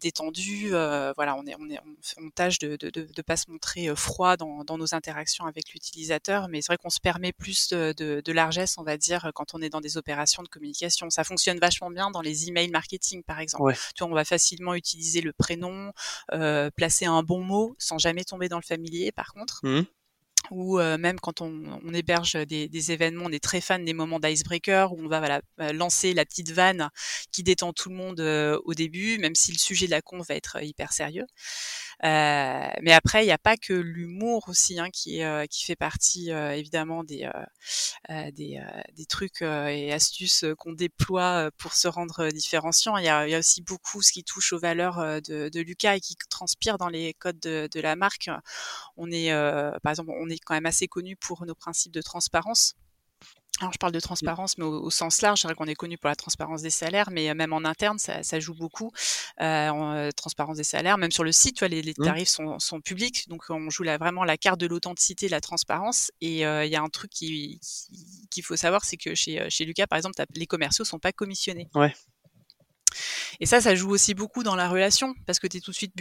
détendu. 0.00 0.70
voilà, 0.70 1.36
on 1.36 1.44
est 1.46 1.54
on 1.60 1.68
est 1.68 1.78
on, 2.16 2.30
tâche 2.30 2.58
de, 2.58 2.76
de, 2.76 2.88
de, 2.90 3.22
pas 3.22 3.36
se 3.36 3.50
montrer 3.50 3.94
froid 3.94 4.38
dans, 4.38 4.64
dans 4.64 4.78
nos 4.78 4.94
interactions 4.94 5.44
avec 5.44 5.74
l'utilisateur, 5.74 6.48
mais 6.48 6.62
c'est 6.62 6.68
vrai 6.68 6.78
qu'on 6.78 6.90
se 6.90 7.00
permet 7.00 7.32
plus 7.32 7.68
de, 7.68 7.92
de, 7.92 8.32
largesse, 8.32 8.76
on 8.78 8.82
va 8.82 8.96
dire, 8.96 9.30
quand 9.34 9.54
on 9.54 9.60
est 9.60 9.68
dans 9.68 9.82
des 9.82 9.98
opérations 9.98 10.42
de 10.42 10.48
communication. 10.48 11.10
Ça 11.10 11.22
fonctionne 11.22 11.58
vachement 11.58 11.90
bien 11.90 12.10
dans 12.10 12.22
les 12.22 12.48
emails 12.48 12.70
marketing, 12.70 13.22
par 13.22 13.40
exemple. 13.40 13.74
Tu 13.94 14.02
vois, 14.02 14.10
on 14.10 14.14
va 14.14 14.24
facilement 14.24 14.74
utiliser 14.74 15.20
le 15.20 15.33
prénom, 15.34 15.92
euh, 16.32 16.70
placer 16.70 17.06
un 17.06 17.22
bon 17.22 17.42
mot 17.42 17.74
sans 17.78 17.98
jamais 17.98 18.24
tomber 18.24 18.48
dans 18.48 18.58
le 18.58 18.64
familier 18.66 19.12
par 19.12 19.32
contre. 19.32 19.60
Mmh. 19.62 19.82
Ou 20.50 20.78
euh, 20.78 20.98
même 20.98 21.18
quand 21.20 21.40
on, 21.40 21.80
héberge 21.94 22.34
des, 22.34 22.92
événements, 22.92 23.24
on 23.26 23.32
est 23.32 23.42
très 23.42 23.62
fan 23.62 23.82
des 23.82 23.94
moments 23.94 24.20
d'icebreaker 24.20 24.92
où 24.92 25.00
on 25.00 25.08
va 25.08 25.18
voilà, 25.18 25.40
euh, 25.60 25.72
lancer 25.72 26.12
la 26.12 26.26
petite 26.26 26.50
vanne 26.50 26.90
qui 27.32 27.42
détend 27.42 27.72
tout 27.72 27.88
le 27.88 27.94
monde 27.94 28.20
au 28.20 28.74
début, 28.74 29.16
même 29.18 29.34
si 29.34 29.52
le 29.52 29.58
sujet 29.58 29.86
de 29.86 29.90
la 29.90 30.02
con 30.02 30.20
va 30.20 30.34
être 30.34 30.62
hyper 30.62 30.92
sérieux. 30.92 31.24
Euh, 32.02 32.68
mais 32.82 32.92
après, 32.92 33.22
il 33.22 33.26
n'y 33.26 33.32
a 33.32 33.38
pas 33.38 33.56
que 33.56 33.72
l'humour 33.72 34.48
aussi 34.48 34.78
hein, 34.78 34.90
qui, 34.90 35.22
euh, 35.22 35.46
qui 35.46 35.64
fait 35.64 35.76
partie 35.76 36.32
euh, 36.32 36.52
évidemment 36.52 37.04
des, 37.04 37.30
des, 38.32 38.60
des, 38.96 39.06
trucs 39.06 39.42
et 39.42 39.92
astuces 39.92 40.44
qu'on 40.58 40.72
déploie 40.72 41.50
pour 41.58 41.74
se 41.74 41.88
rendre 41.88 42.28
différenciant. 42.28 42.96
Il 42.96 43.04
y 43.04 43.08
a, 43.08 43.28
y 43.28 43.34
a 43.34 43.38
aussi 43.38 43.62
beaucoup 43.62 44.02
ce 44.02 44.12
qui 44.12 44.24
touche 44.24 44.52
aux 44.52 44.58
valeurs 44.58 45.20
de, 45.22 45.48
de 45.48 45.60
Lucas 45.60 45.96
et 45.96 46.00
qui 46.00 46.16
transpire 46.28 46.78
dans 46.78 46.88
les 46.88 47.14
codes 47.14 47.40
de, 47.40 47.68
de 47.72 47.80
la 47.80 47.96
marque. 47.96 48.30
On 48.96 49.10
est, 49.10 49.32
par 49.82 49.90
exemple, 49.90 50.12
on 50.18 50.28
est 50.28 50.38
quand 50.38 50.54
même 50.54 50.66
assez 50.66 50.88
connu 50.88 51.16
pour 51.16 51.46
nos 51.46 51.54
principes 51.54 51.92
de 51.92 52.02
transparence. 52.02 52.74
Alors, 53.60 53.72
je 53.72 53.78
parle 53.78 53.92
de 53.92 53.98
mmh. 53.98 54.02
transparence, 54.02 54.58
mais 54.58 54.64
au, 54.64 54.90
sens 54.90 55.22
large, 55.22 55.40
c'est 55.40 55.46
vrai 55.46 55.54
qu'on 55.54 55.66
est 55.66 55.76
connu 55.76 55.96
pour 55.96 56.08
la 56.08 56.16
transparence 56.16 56.62
des 56.62 56.70
salaires, 56.70 57.10
mais 57.12 57.32
même 57.34 57.52
en 57.52 57.64
interne, 57.64 57.98
ça, 57.98 58.24
ça 58.24 58.40
joue 58.40 58.54
beaucoup. 58.54 58.90
Euh, 59.40 59.68
en, 59.68 60.10
transparence 60.10 60.56
des 60.56 60.64
salaires, 60.64 60.98
même 60.98 61.12
sur 61.12 61.22
le 61.22 61.30
site, 61.30 61.56
tu 61.56 61.60
vois, 61.60 61.68
les, 61.68 61.80
les 61.80 61.94
mmh. 61.96 62.04
tarifs 62.04 62.28
sont, 62.28 62.58
sont, 62.58 62.80
publics, 62.80 63.28
donc 63.28 63.44
on 63.50 63.70
joue 63.70 63.84
là, 63.84 63.96
vraiment 63.96 64.24
la 64.24 64.36
carte 64.36 64.58
de 64.58 64.66
l'authenticité, 64.66 65.28
la 65.28 65.40
transparence. 65.40 66.10
Et 66.20 66.40
il 66.40 66.68
y 66.68 66.76
a 66.76 66.82
un 66.82 66.88
truc 66.88 67.10
qu'il 67.10 67.60
qui, 68.30 68.42
faut 68.42 68.56
savoir, 68.56 68.84
c'est 68.84 68.96
que 68.96 69.14
chez, 69.14 69.48
chez 69.50 69.64
Lucas, 69.64 69.86
par 69.86 69.98
exemple, 69.98 70.20
les 70.34 70.46
commerciaux 70.46 70.84
sont 70.84 70.98
pas 70.98 71.12
commissionnés. 71.12 71.68
Ouais. 71.74 71.94
Et 73.40 73.46
ça, 73.46 73.60
ça 73.60 73.74
joue 73.74 73.90
aussi 73.90 74.14
beaucoup 74.14 74.42
dans 74.42 74.56
la 74.56 74.68
relation, 74.68 75.14
parce 75.26 75.38
que 75.38 75.46
tu 75.46 75.58
es 75.58 75.60
tout 75.60 75.70
de 75.70 75.76
suite 75.76 75.94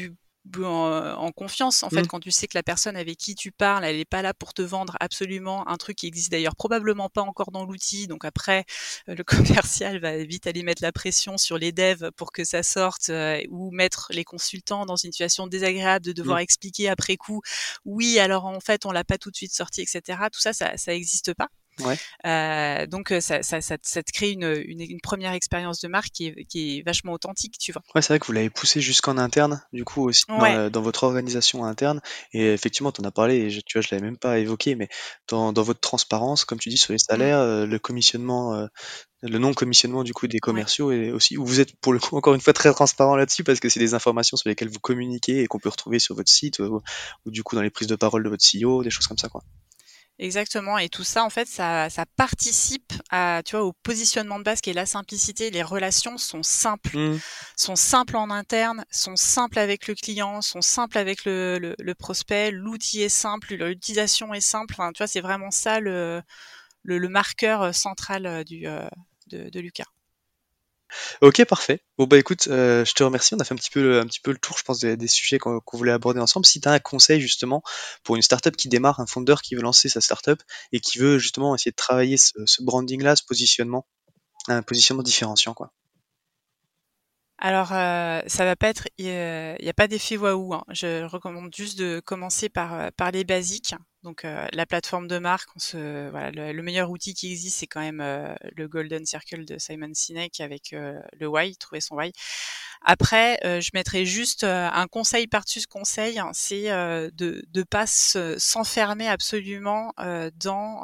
en, 0.61 1.31
confiance 1.31 1.83
en 1.83 1.89
fait 1.89 2.03
mmh. 2.03 2.07
quand 2.07 2.19
tu 2.19 2.31
sais 2.31 2.47
que 2.47 2.57
la 2.57 2.63
personne 2.63 2.95
avec 2.95 3.17
qui 3.17 3.33
tu 3.33 3.51
parles 3.51 3.85
elle 3.85 3.97
n'est 3.97 4.05
pas 4.05 4.21
là 4.21 4.33
pour 4.33 4.53
te 4.53 4.61
vendre 4.61 4.95
absolument 4.99 5.67
un 5.67 5.77
truc 5.77 5.97
qui 5.97 6.07
existe 6.07 6.31
d'ailleurs 6.31 6.55
probablement 6.55 7.09
pas 7.09 7.21
encore 7.21 7.51
dans 7.51 7.65
l'outil 7.65 8.07
donc 8.07 8.25
après 8.25 8.65
euh, 9.09 9.15
le 9.15 9.23
commercial 9.23 9.99
va 9.99 10.17
vite 10.17 10.45
aller 10.45 10.63
mettre 10.63 10.83
la 10.83 10.91
pression 10.91 11.37
sur 11.37 11.57
les 11.57 11.71
devs 11.71 12.11
pour 12.17 12.31
que 12.31 12.43
ça 12.43 12.61
sorte 12.61 13.09
euh, 13.09 13.41
ou 13.49 13.71
mettre 13.71 14.07
les 14.11 14.23
consultants 14.23 14.85
dans 14.85 14.97
une 14.97 15.11
situation 15.11 15.47
désagréable 15.47 16.05
de 16.05 16.11
devoir 16.11 16.37
mmh. 16.37 16.41
expliquer 16.41 16.89
après 16.89 17.17
coup 17.17 17.41
oui 17.85 18.19
alors 18.19 18.45
en 18.45 18.59
fait 18.59 18.85
on 18.85 18.91
l'a 18.91 19.03
pas 19.03 19.17
tout 19.17 19.31
de 19.31 19.35
suite 19.35 19.53
sorti 19.53 19.81
etc 19.81 20.19
tout 20.31 20.41
ça 20.41 20.53
ça 20.53 20.75
ça 20.77 20.93
existe 20.93 21.33
pas 21.33 21.47
Ouais. 21.81 21.97
Euh, 22.25 22.85
donc 22.87 23.11
euh, 23.11 23.19
ça, 23.19 23.43
ça, 23.43 23.61
ça, 23.61 23.77
ça, 23.81 24.03
te 24.03 24.11
crée 24.11 24.31
une, 24.31 24.63
une, 24.65 24.81
une 24.81 25.01
première 25.01 25.33
expérience 25.33 25.79
de 25.81 25.87
marque 25.87 26.09
qui 26.13 26.27
est, 26.27 26.45
qui 26.45 26.77
est, 26.77 26.81
vachement 26.83 27.13
authentique, 27.13 27.57
tu 27.59 27.71
vois. 27.71 27.81
Ouais, 27.95 28.01
c'est 28.01 28.09
vrai 28.09 28.19
que 28.19 28.25
vous 28.25 28.33
l'avez 28.33 28.49
poussé 28.49 28.81
jusqu'en 28.81 29.17
interne, 29.17 29.63
du 29.73 29.83
coup 29.83 30.07
aussi 30.07 30.23
dans, 30.27 30.69
dans, 30.69 30.81
votre 30.81 31.03
organisation 31.03 31.65
interne. 31.65 32.01
Et 32.33 32.53
effectivement, 32.53 32.91
tu 32.91 33.01
en 33.01 33.05
as 33.05 33.11
parlé, 33.11 33.35
et 33.35 33.49
je, 33.49 33.61
tu 33.61 33.77
vois, 33.77 33.81
je 33.81 33.93
l'avais 33.93 34.05
même 34.05 34.17
pas 34.17 34.39
évoqué, 34.39 34.75
mais 34.75 34.89
dans, 35.27 35.53
dans, 35.53 35.63
votre 35.63 35.79
transparence, 35.79 36.45
comme 36.45 36.59
tu 36.59 36.69
dis 36.69 36.77
sur 36.77 36.93
les 36.93 36.97
mmh. 36.97 37.09
salaires, 37.09 37.39
euh, 37.39 37.65
le 37.65 37.79
commissionnement, 37.79 38.53
euh, 38.53 38.67
le 39.23 39.39
non 39.39 39.53
commissionnement 39.53 40.03
du 40.03 40.13
coup 40.13 40.27
des 40.27 40.39
commerciaux 40.39 40.91
et 40.91 41.11
aussi 41.11 41.37
où 41.37 41.45
vous 41.45 41.61
êtes 41.61 41.75
pour 41.79 41.93
le 41.93 41.99
coup 41.99 42.17
encore 42.17 42.33
une 42.33 42.41
fois 42.41 42.53
très 42.53 42.73
transparent 42.73 43.15
là-dessus 43.15 43.43
parce 43.43 43.61
que 43.61 43.69
c'est 43.69 43.79
des 43.79 43.93
informations 43.93 44.35
sur 44.35 44.49
lesquelles 44.49 44.69
vous 44.69 44.81
communiquez 44.81 45.43
et 45.43 45.47
qu'on 45.47 45.59
peut 45.59 45.69
retrouver 45.69 45.99
sur 45.99 46.15
votre 46.15 46.29
site 46.29 46.59
ou, 46.59 46.81
ou, 47.25 47.31
du 47.31 47.41
coup 47.41 47.55
dans 47.55 47.61
les 47.61 47.69
prises 47.69 47.87
de 47.87 47.95
parole 47.95 48.23
de 48.23 48.29
votre 48.29 48.43
CEO, 48.43 48.83
des 48.83 48.89
choses 48.89 49.07
comme 49.07 49.17
ça 49.17 49.29
quoi. 49.29 49.43
Exactement, 50.19 50.77
et 50.77 50.89
tout 50.89 51.03
ça, 51.03 51.23
en 51.23 51.31
fait, 51.31 51.47
ça, 51.47 51.89
ça 51.89 52.05
participe 52.05 52.93
à, 53.09 53.41
tu 53.43 53.55
vois, 53.55 53.65
au 53.65 53.73
positionnement 53.73 54.37
de 54.37 54.43
base 54.43 54.61
qui 54.61 54.69
est 54.69 54.73
la 54.73 54.85
simplicité. 54.85 55.49
Les 55.49 55.63
relations 55.63 56.19
sont 56.19 56.43
simples, 56.43 56.95
mmh. 56.95 57.19
sont 57.57 57.75
simples 57.75 58.15
en 58.17 58.29
interne, 58.29 58.85
sont 58.91 59.15
simples 59.15 59.57
avec 59.57 59.87
le 59.87 59.95
client, 59.95 60.41
sont 60.43 60.61
simples 60.61 60.99
avec 60.99 61.25
le, 61.25 61.75
le, 61.79 61.95
prospect. 61.95 62.51
L'outil 62.51 63.01
est 63.01 63.09
simple, 63.09 63.55
l'utilisation 63.55 64.35
est 64.35 64.41
simple. 64.41 64.75
Enfin, 64.77 64.91
tu 64.91 64.99
vois, 64.99 65.07
c'est 65.07 65.21
vraiment 65.21 65.49
ça 65.49 65.79
le, 65.79 66.21
le, 66.83 66.99
le, 66.99 67.09
marqueur 67.09 67.73
central 67.73 68.43
du, 68.43 68.67
euh, 68.67 68.87
de, 69.27 69.49
de 69.49 69.59
Lucas. 69.59 69.85
Ok, 71.21 71.43
parfait. 71.45 71.83
Bon 71.97 72.05
bah 72.05 72.17
écoute, 72.17 72.47
euh, 72.47 72.85
je 72.85 72.93
te 72.93 73.03
remercie. 73.03 73.35
On 73.35 73.39
a 73.39 73.43
fait 73.43 73.53
un 73.53 73.57
petit 73.57 73.69
peu, 73.69 74.01
le 74.25 74.37
tour, 74.37 74.57
je 74.57 74.63
pense, 74.63 74.79
des, 74.79 75.07
sujets 75.07 75.37
qu'on 75.37 75.61
voulait 75.73 75.91
aborder 75.91 76.19
ensemble. 76.19 76.45
Si 76.45 76.61
tu 76.61 76.67
as 76.67 76.71
un 76.71 76.79
conseil 76.79 77.21
justement 77.21 77.63
pour 78.03 78.15
une 78.15 78.21
startup 78.21 78.55
qui 78.55 78.69
démarre, 78.69 78.99
un 78.99 79.05
fondeur 79.05 79.41
qui 79.41 79.55
veut 79.55 79.61
lancer 79.61 79.89
sa 79.89 80.01
startup 80.01 80.41
et 80.71 80.79
qui 80.79 80.99
veut 80.99 81.17
justement 81.19 81.55
essayer 81.55 81.71
de 81.71 81.75
travailler 81.75 82.17
ce, 82.17 82.33
branding-là, 82.61 83.15
ce 83.15 83.23
positionnement, 83.23 83.85
un 84.47 84.61
positionnement 84.61 85.03
différenciant, 85.03 85.53
quoi. 85.53 85.71
Alors, 87.39 87.73
euh, 87.73 88.21
ça 88.27 88.45
va 88.45 88.55
pas 88.55 88.69
être, 88.69 88.87
il 88.97 89.05
n'y 89.05 89.69
a 89.69 89.73
pas 89.75 89.87
d'effet 89.87 90.15
waouh. 90.15 90.53
Hein. 90.53 90.63
Je 90.69 91.03
recommande 91.03 91.53
juste 91.53 91.77
de 91.77 91.99
commencer 91.99 92.47
par, 92.47 92.73
euh, 92.73 92.89
par 92.95 93.11
les 93.11 93.25
basiques. 93.25 93.75
Donc 94.03 94.25
euh, 94.25 94.47
la 94.51 94.65
plateforme 94.65 95.07
de 95.07 95.17
marque, 95.17 95.49
on 95.55 95.59
se, 95.59 96.09
voilà, 96.09 96.31
le, 96.31 96.61
meilleur 96.61 96.89
outil 96.89 97.13
qui 97.13 97.31
existe, 97.31 97.59
c'est 97.59 97.67
quand 97.67 97.79
même 97.79 98.01
euh, 98.01 98.35
le 98.55 98.67
Golden 98.67 99.05
Circle 99.05 99.45
de 99.45 99.57
Simon 99.57 99.91
Sinek 99.93 100.41
avec 100.41 100.73
euh, 100.73 100.99
le 101.17 101.27
why, 101.27 101.55
trouver 101.55 101.79
son 101.79 101.95
why. 101.95 102.11
Après, 102.85 103.39
je 103.43 103.69
mettrais 103.73 104.03
juste 104.03 104.43
un 104.43 104.87
conseil 104.87 105.25
par-dessus 105.27 105.61
ce 105.61 105.67
conseil, 105.67 106.19
hein, 106.19 106.31
c'est 106.33 106.63
de 106.65 107.45
ne 107.55 107.63
pas 107.63 107.85
s'enfermer 107.87 109.07
absolument 109.07 109.93
dans 110.35 110.83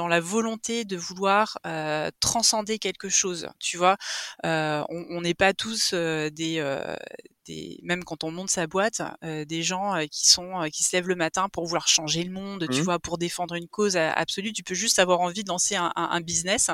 dans 0.00 0.08
la 0.08 0.20
volonté 0.20 0.86
de 0.86 0.96
vouloir 0.96 1.58
transcender 2.20 2.78
quelque 2.78 3.10
chose. 3.10 3.48
Tu 3.58 3.76
vois, 3.76 3.98
on 4.42 5.20
n'est 5.20 5.34
pas 5.34 5.52
tous 5.52 5.92
des, 5.92 6.74
des, 7.44 7.80
même 7.82 8.02
quand 8.02 8.24
on 8.24 8.30
monte 8.30 8.48
sa 8.48 8.66
boîte, 8.66 9.02
des 9.22 9.62
gens 9.62 10.02
qui 10.10 10.30
sont 10.30 10.66
qui 10.72 10.84
se 10.84 10.96
lèvent 10.96 11.08
le 11.08 11.16
matin 11.16 11.50
pour 11.50 11.66
vouloir 11.66 11.86
changer 11.86 12.22
le 12.24 12.32
monde. 12.32 12.66
Tu 12.72 12.80
mmh. 12.80 12.84
vois, 12.84 12.98
pour 12.98 13.18
défendre 13.18 13.54
une 13.56 13.68
cause 13.68 13.98
absolue. 13.98 14.54
Tu 14.54 14.62
peux 14.62 14.74
juste 14.74 14.98
avoir 14.98 15.20
envie 15.20 15.44
de 15.44 15.50
lancer 15.50 15.76
un, 15.76 15.92
un, 15.94 16.20
business 16.22 16.70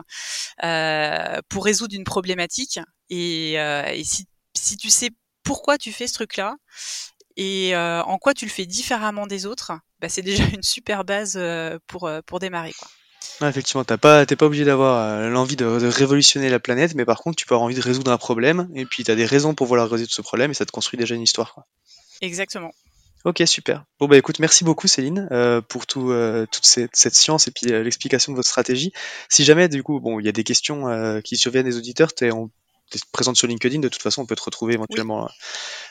pour 1.49 1.65
résoudre 1.65 1.97
une 1.97 2.05
problématique. 2.05 2.79
Et, 3.11 3.55
et 3.55 4.05
si, 4.05 4.27
si 4.55 4.77
tu 4.77 4.89
sais 4.89 5.11
pourquoi 5.43 5.79
tu 5.79 5.93
fais 5.93 6.07
ce 6.07 6.15
truc-là 6.15 6.55
et 7.37 7.75
en 7.77 8.19
quoi 8.19 8.35
tu 8.35 8.45
le 8.45 8.53
fais 8.53 8.67
différemment 8.67 9.27
des 9.27 9.47
autres, 9.47 9.73
bah, 9.99 10.09
c'est 10.09 10.23
déjà 10.23 10.45
une 10.55 10.63
super 10.63 11.05
base 11.05 11.37
pour, 11.89 12.09
pour 12.25 12.39
démarrer. 12.39 12.73
Quoi 12.79 12.89
effectivement, 13.43 13.85
t'as 13.85 13.97
pas, 13.97 14.27
t'es 14.27 14.37
pas 14.37 14.47
obligé 14.47 14.65
d'avoir 14.65 14.99
euh, 15.01 15.29
l'envie 15.29 15.57
de, 15.57 15.65
révolutionner 15.65 16.49
la 16.49 16.59
planète, 16.59 16.95
mais 16.95 17.05
par 17.05 17.21
contre, 17.21 17.37
tu 17.37 17.47
peux 17.47 17.55
avoir 17.55 17.65
envie 17.65 17.75
de 17.75 17.81
résoudre 17.81 18.11
un 18.11 18.19
problème, 18.19 18.69
et 18.75 18.85
puis 18.87 19.05
tu 19.05 19.11
as 19.11 19.15
des 19.15 19.27
raisons 19.27 19.55
pour 19.55 19.67
vouloir 19.67 19.89
résoudre 19.89 20.13
ce 20.13 20.23
problème, 20.23 20.51
et 20.51 20.55
ça 20.55 20.65
te 20.65 20.73
construit 20.73 20.99
déjà 20.99 21.15
une 21.15 21.23
histoire. 21.23 21.55
Quoi. 21.55 21.67
Exactement. 22.21 22.73
Ok, 23.25 23.43
super. 23.47 23.85
Bon 23.99 24.07
bah 24.07 24.17
écoute, 24.17 24.39
merci 24.39 24.63
beaucoup 24.63 24.87
Céline 24.87 25.27
euh, 25.33 25.61
pour 25.61 25.87
tout, 25.87 26.13
euh, 26.13 26.47
toute 26.53 26.65
cette, 26.65 26.95
science 26.95 27.49
et 27.49 27.51
puis 27.51 27.67
l'explication 27.67 28.31
de 28.31 28.37
votre 28.37 28.49
stratégie. 28.49 28.93
Si 29.29 29.43
jamais 29.45 29.69
du 29.69 29.83
coup, 29.83 29.99
bon, 29.99 30.21
il 30.21 30.27
y 30.27 30.29
a 30.29 30.33
des 30.33 30.45
questions 30.45 31.21
qui 31.23 31.37
surviennent 31.37 31.67
des 31.67 31.77
auditeurs, 31.77 32.13
t'es, 32.15 32.31
on, 32.31 32.51
présente 33.13 33.37
sur 33.37 33.47
LinkedIn, 33.47 33.81
de 33.81 33.89
toute 33.89 34.03
façon, 34.03 34.23
on 34.23 34.27
peut 34.27 34.37
te 34.37 34.43
retrouver 34.43 34.75
éventuellement 34.75 35.29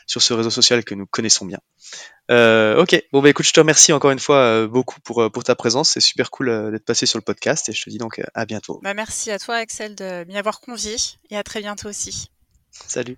sur 0.08 0.22
ce 0.22 0.34
réseau 0.34 0.50
social 0.50 0.84
que 0.84 0.96
nous 0.96 1.06
connaissons 1.06 1.46
bien. 1.46 1.60
Euh, 2.32 2.82
ok, 2.82 3.04
bon 3.12 3.22
bah 3.22 3.30
écoute, 3.30 3.46
je 3.46 3.54
te 3.54 3.60
remercie 3.60 3.94
encore 3.94 4.12
une 4.12 4.20
fois 4.20 4.38
euh, 4.38 4.68
beaucoup 4.68 5.00
pour, 5.02 5.22
euh, 5.22 5.30
pour 5.30 5.44
ta 5.44 5.56
présence. 5.56 5.92
C'est 5.92 6.00
super 6.00 6.32
cool 6.32 6.50
euh, 6.50 6.72
d'être 6.72 6.86
passé 6.86 7.06
sur 7.06 7.20
le 7.20 7.24
podcast 7.24 7.70
et 7.70 7.74
je 7.74 7.84
te 7.84 7.90
dis 7.90 7.98
donc 7.98 8.22
à 8.34 8.46
bientôt. 8.46 8.80
Bah, 8.84 8.94
merci 8.94 9.32
à 9.32 9.40
toi 9.40 9.56
Axel 9.56 9.96
de 9.96 10.24
m'y 10.26 10.38
avoir 10.38 10.60
convié 10.60 10.96
et 11.30 11.38
à 11.38 11.44
très 11.44 11.62
bientôt 11.62 11.90
aussi. 11.90 12.30
Salut. 12.72 13.18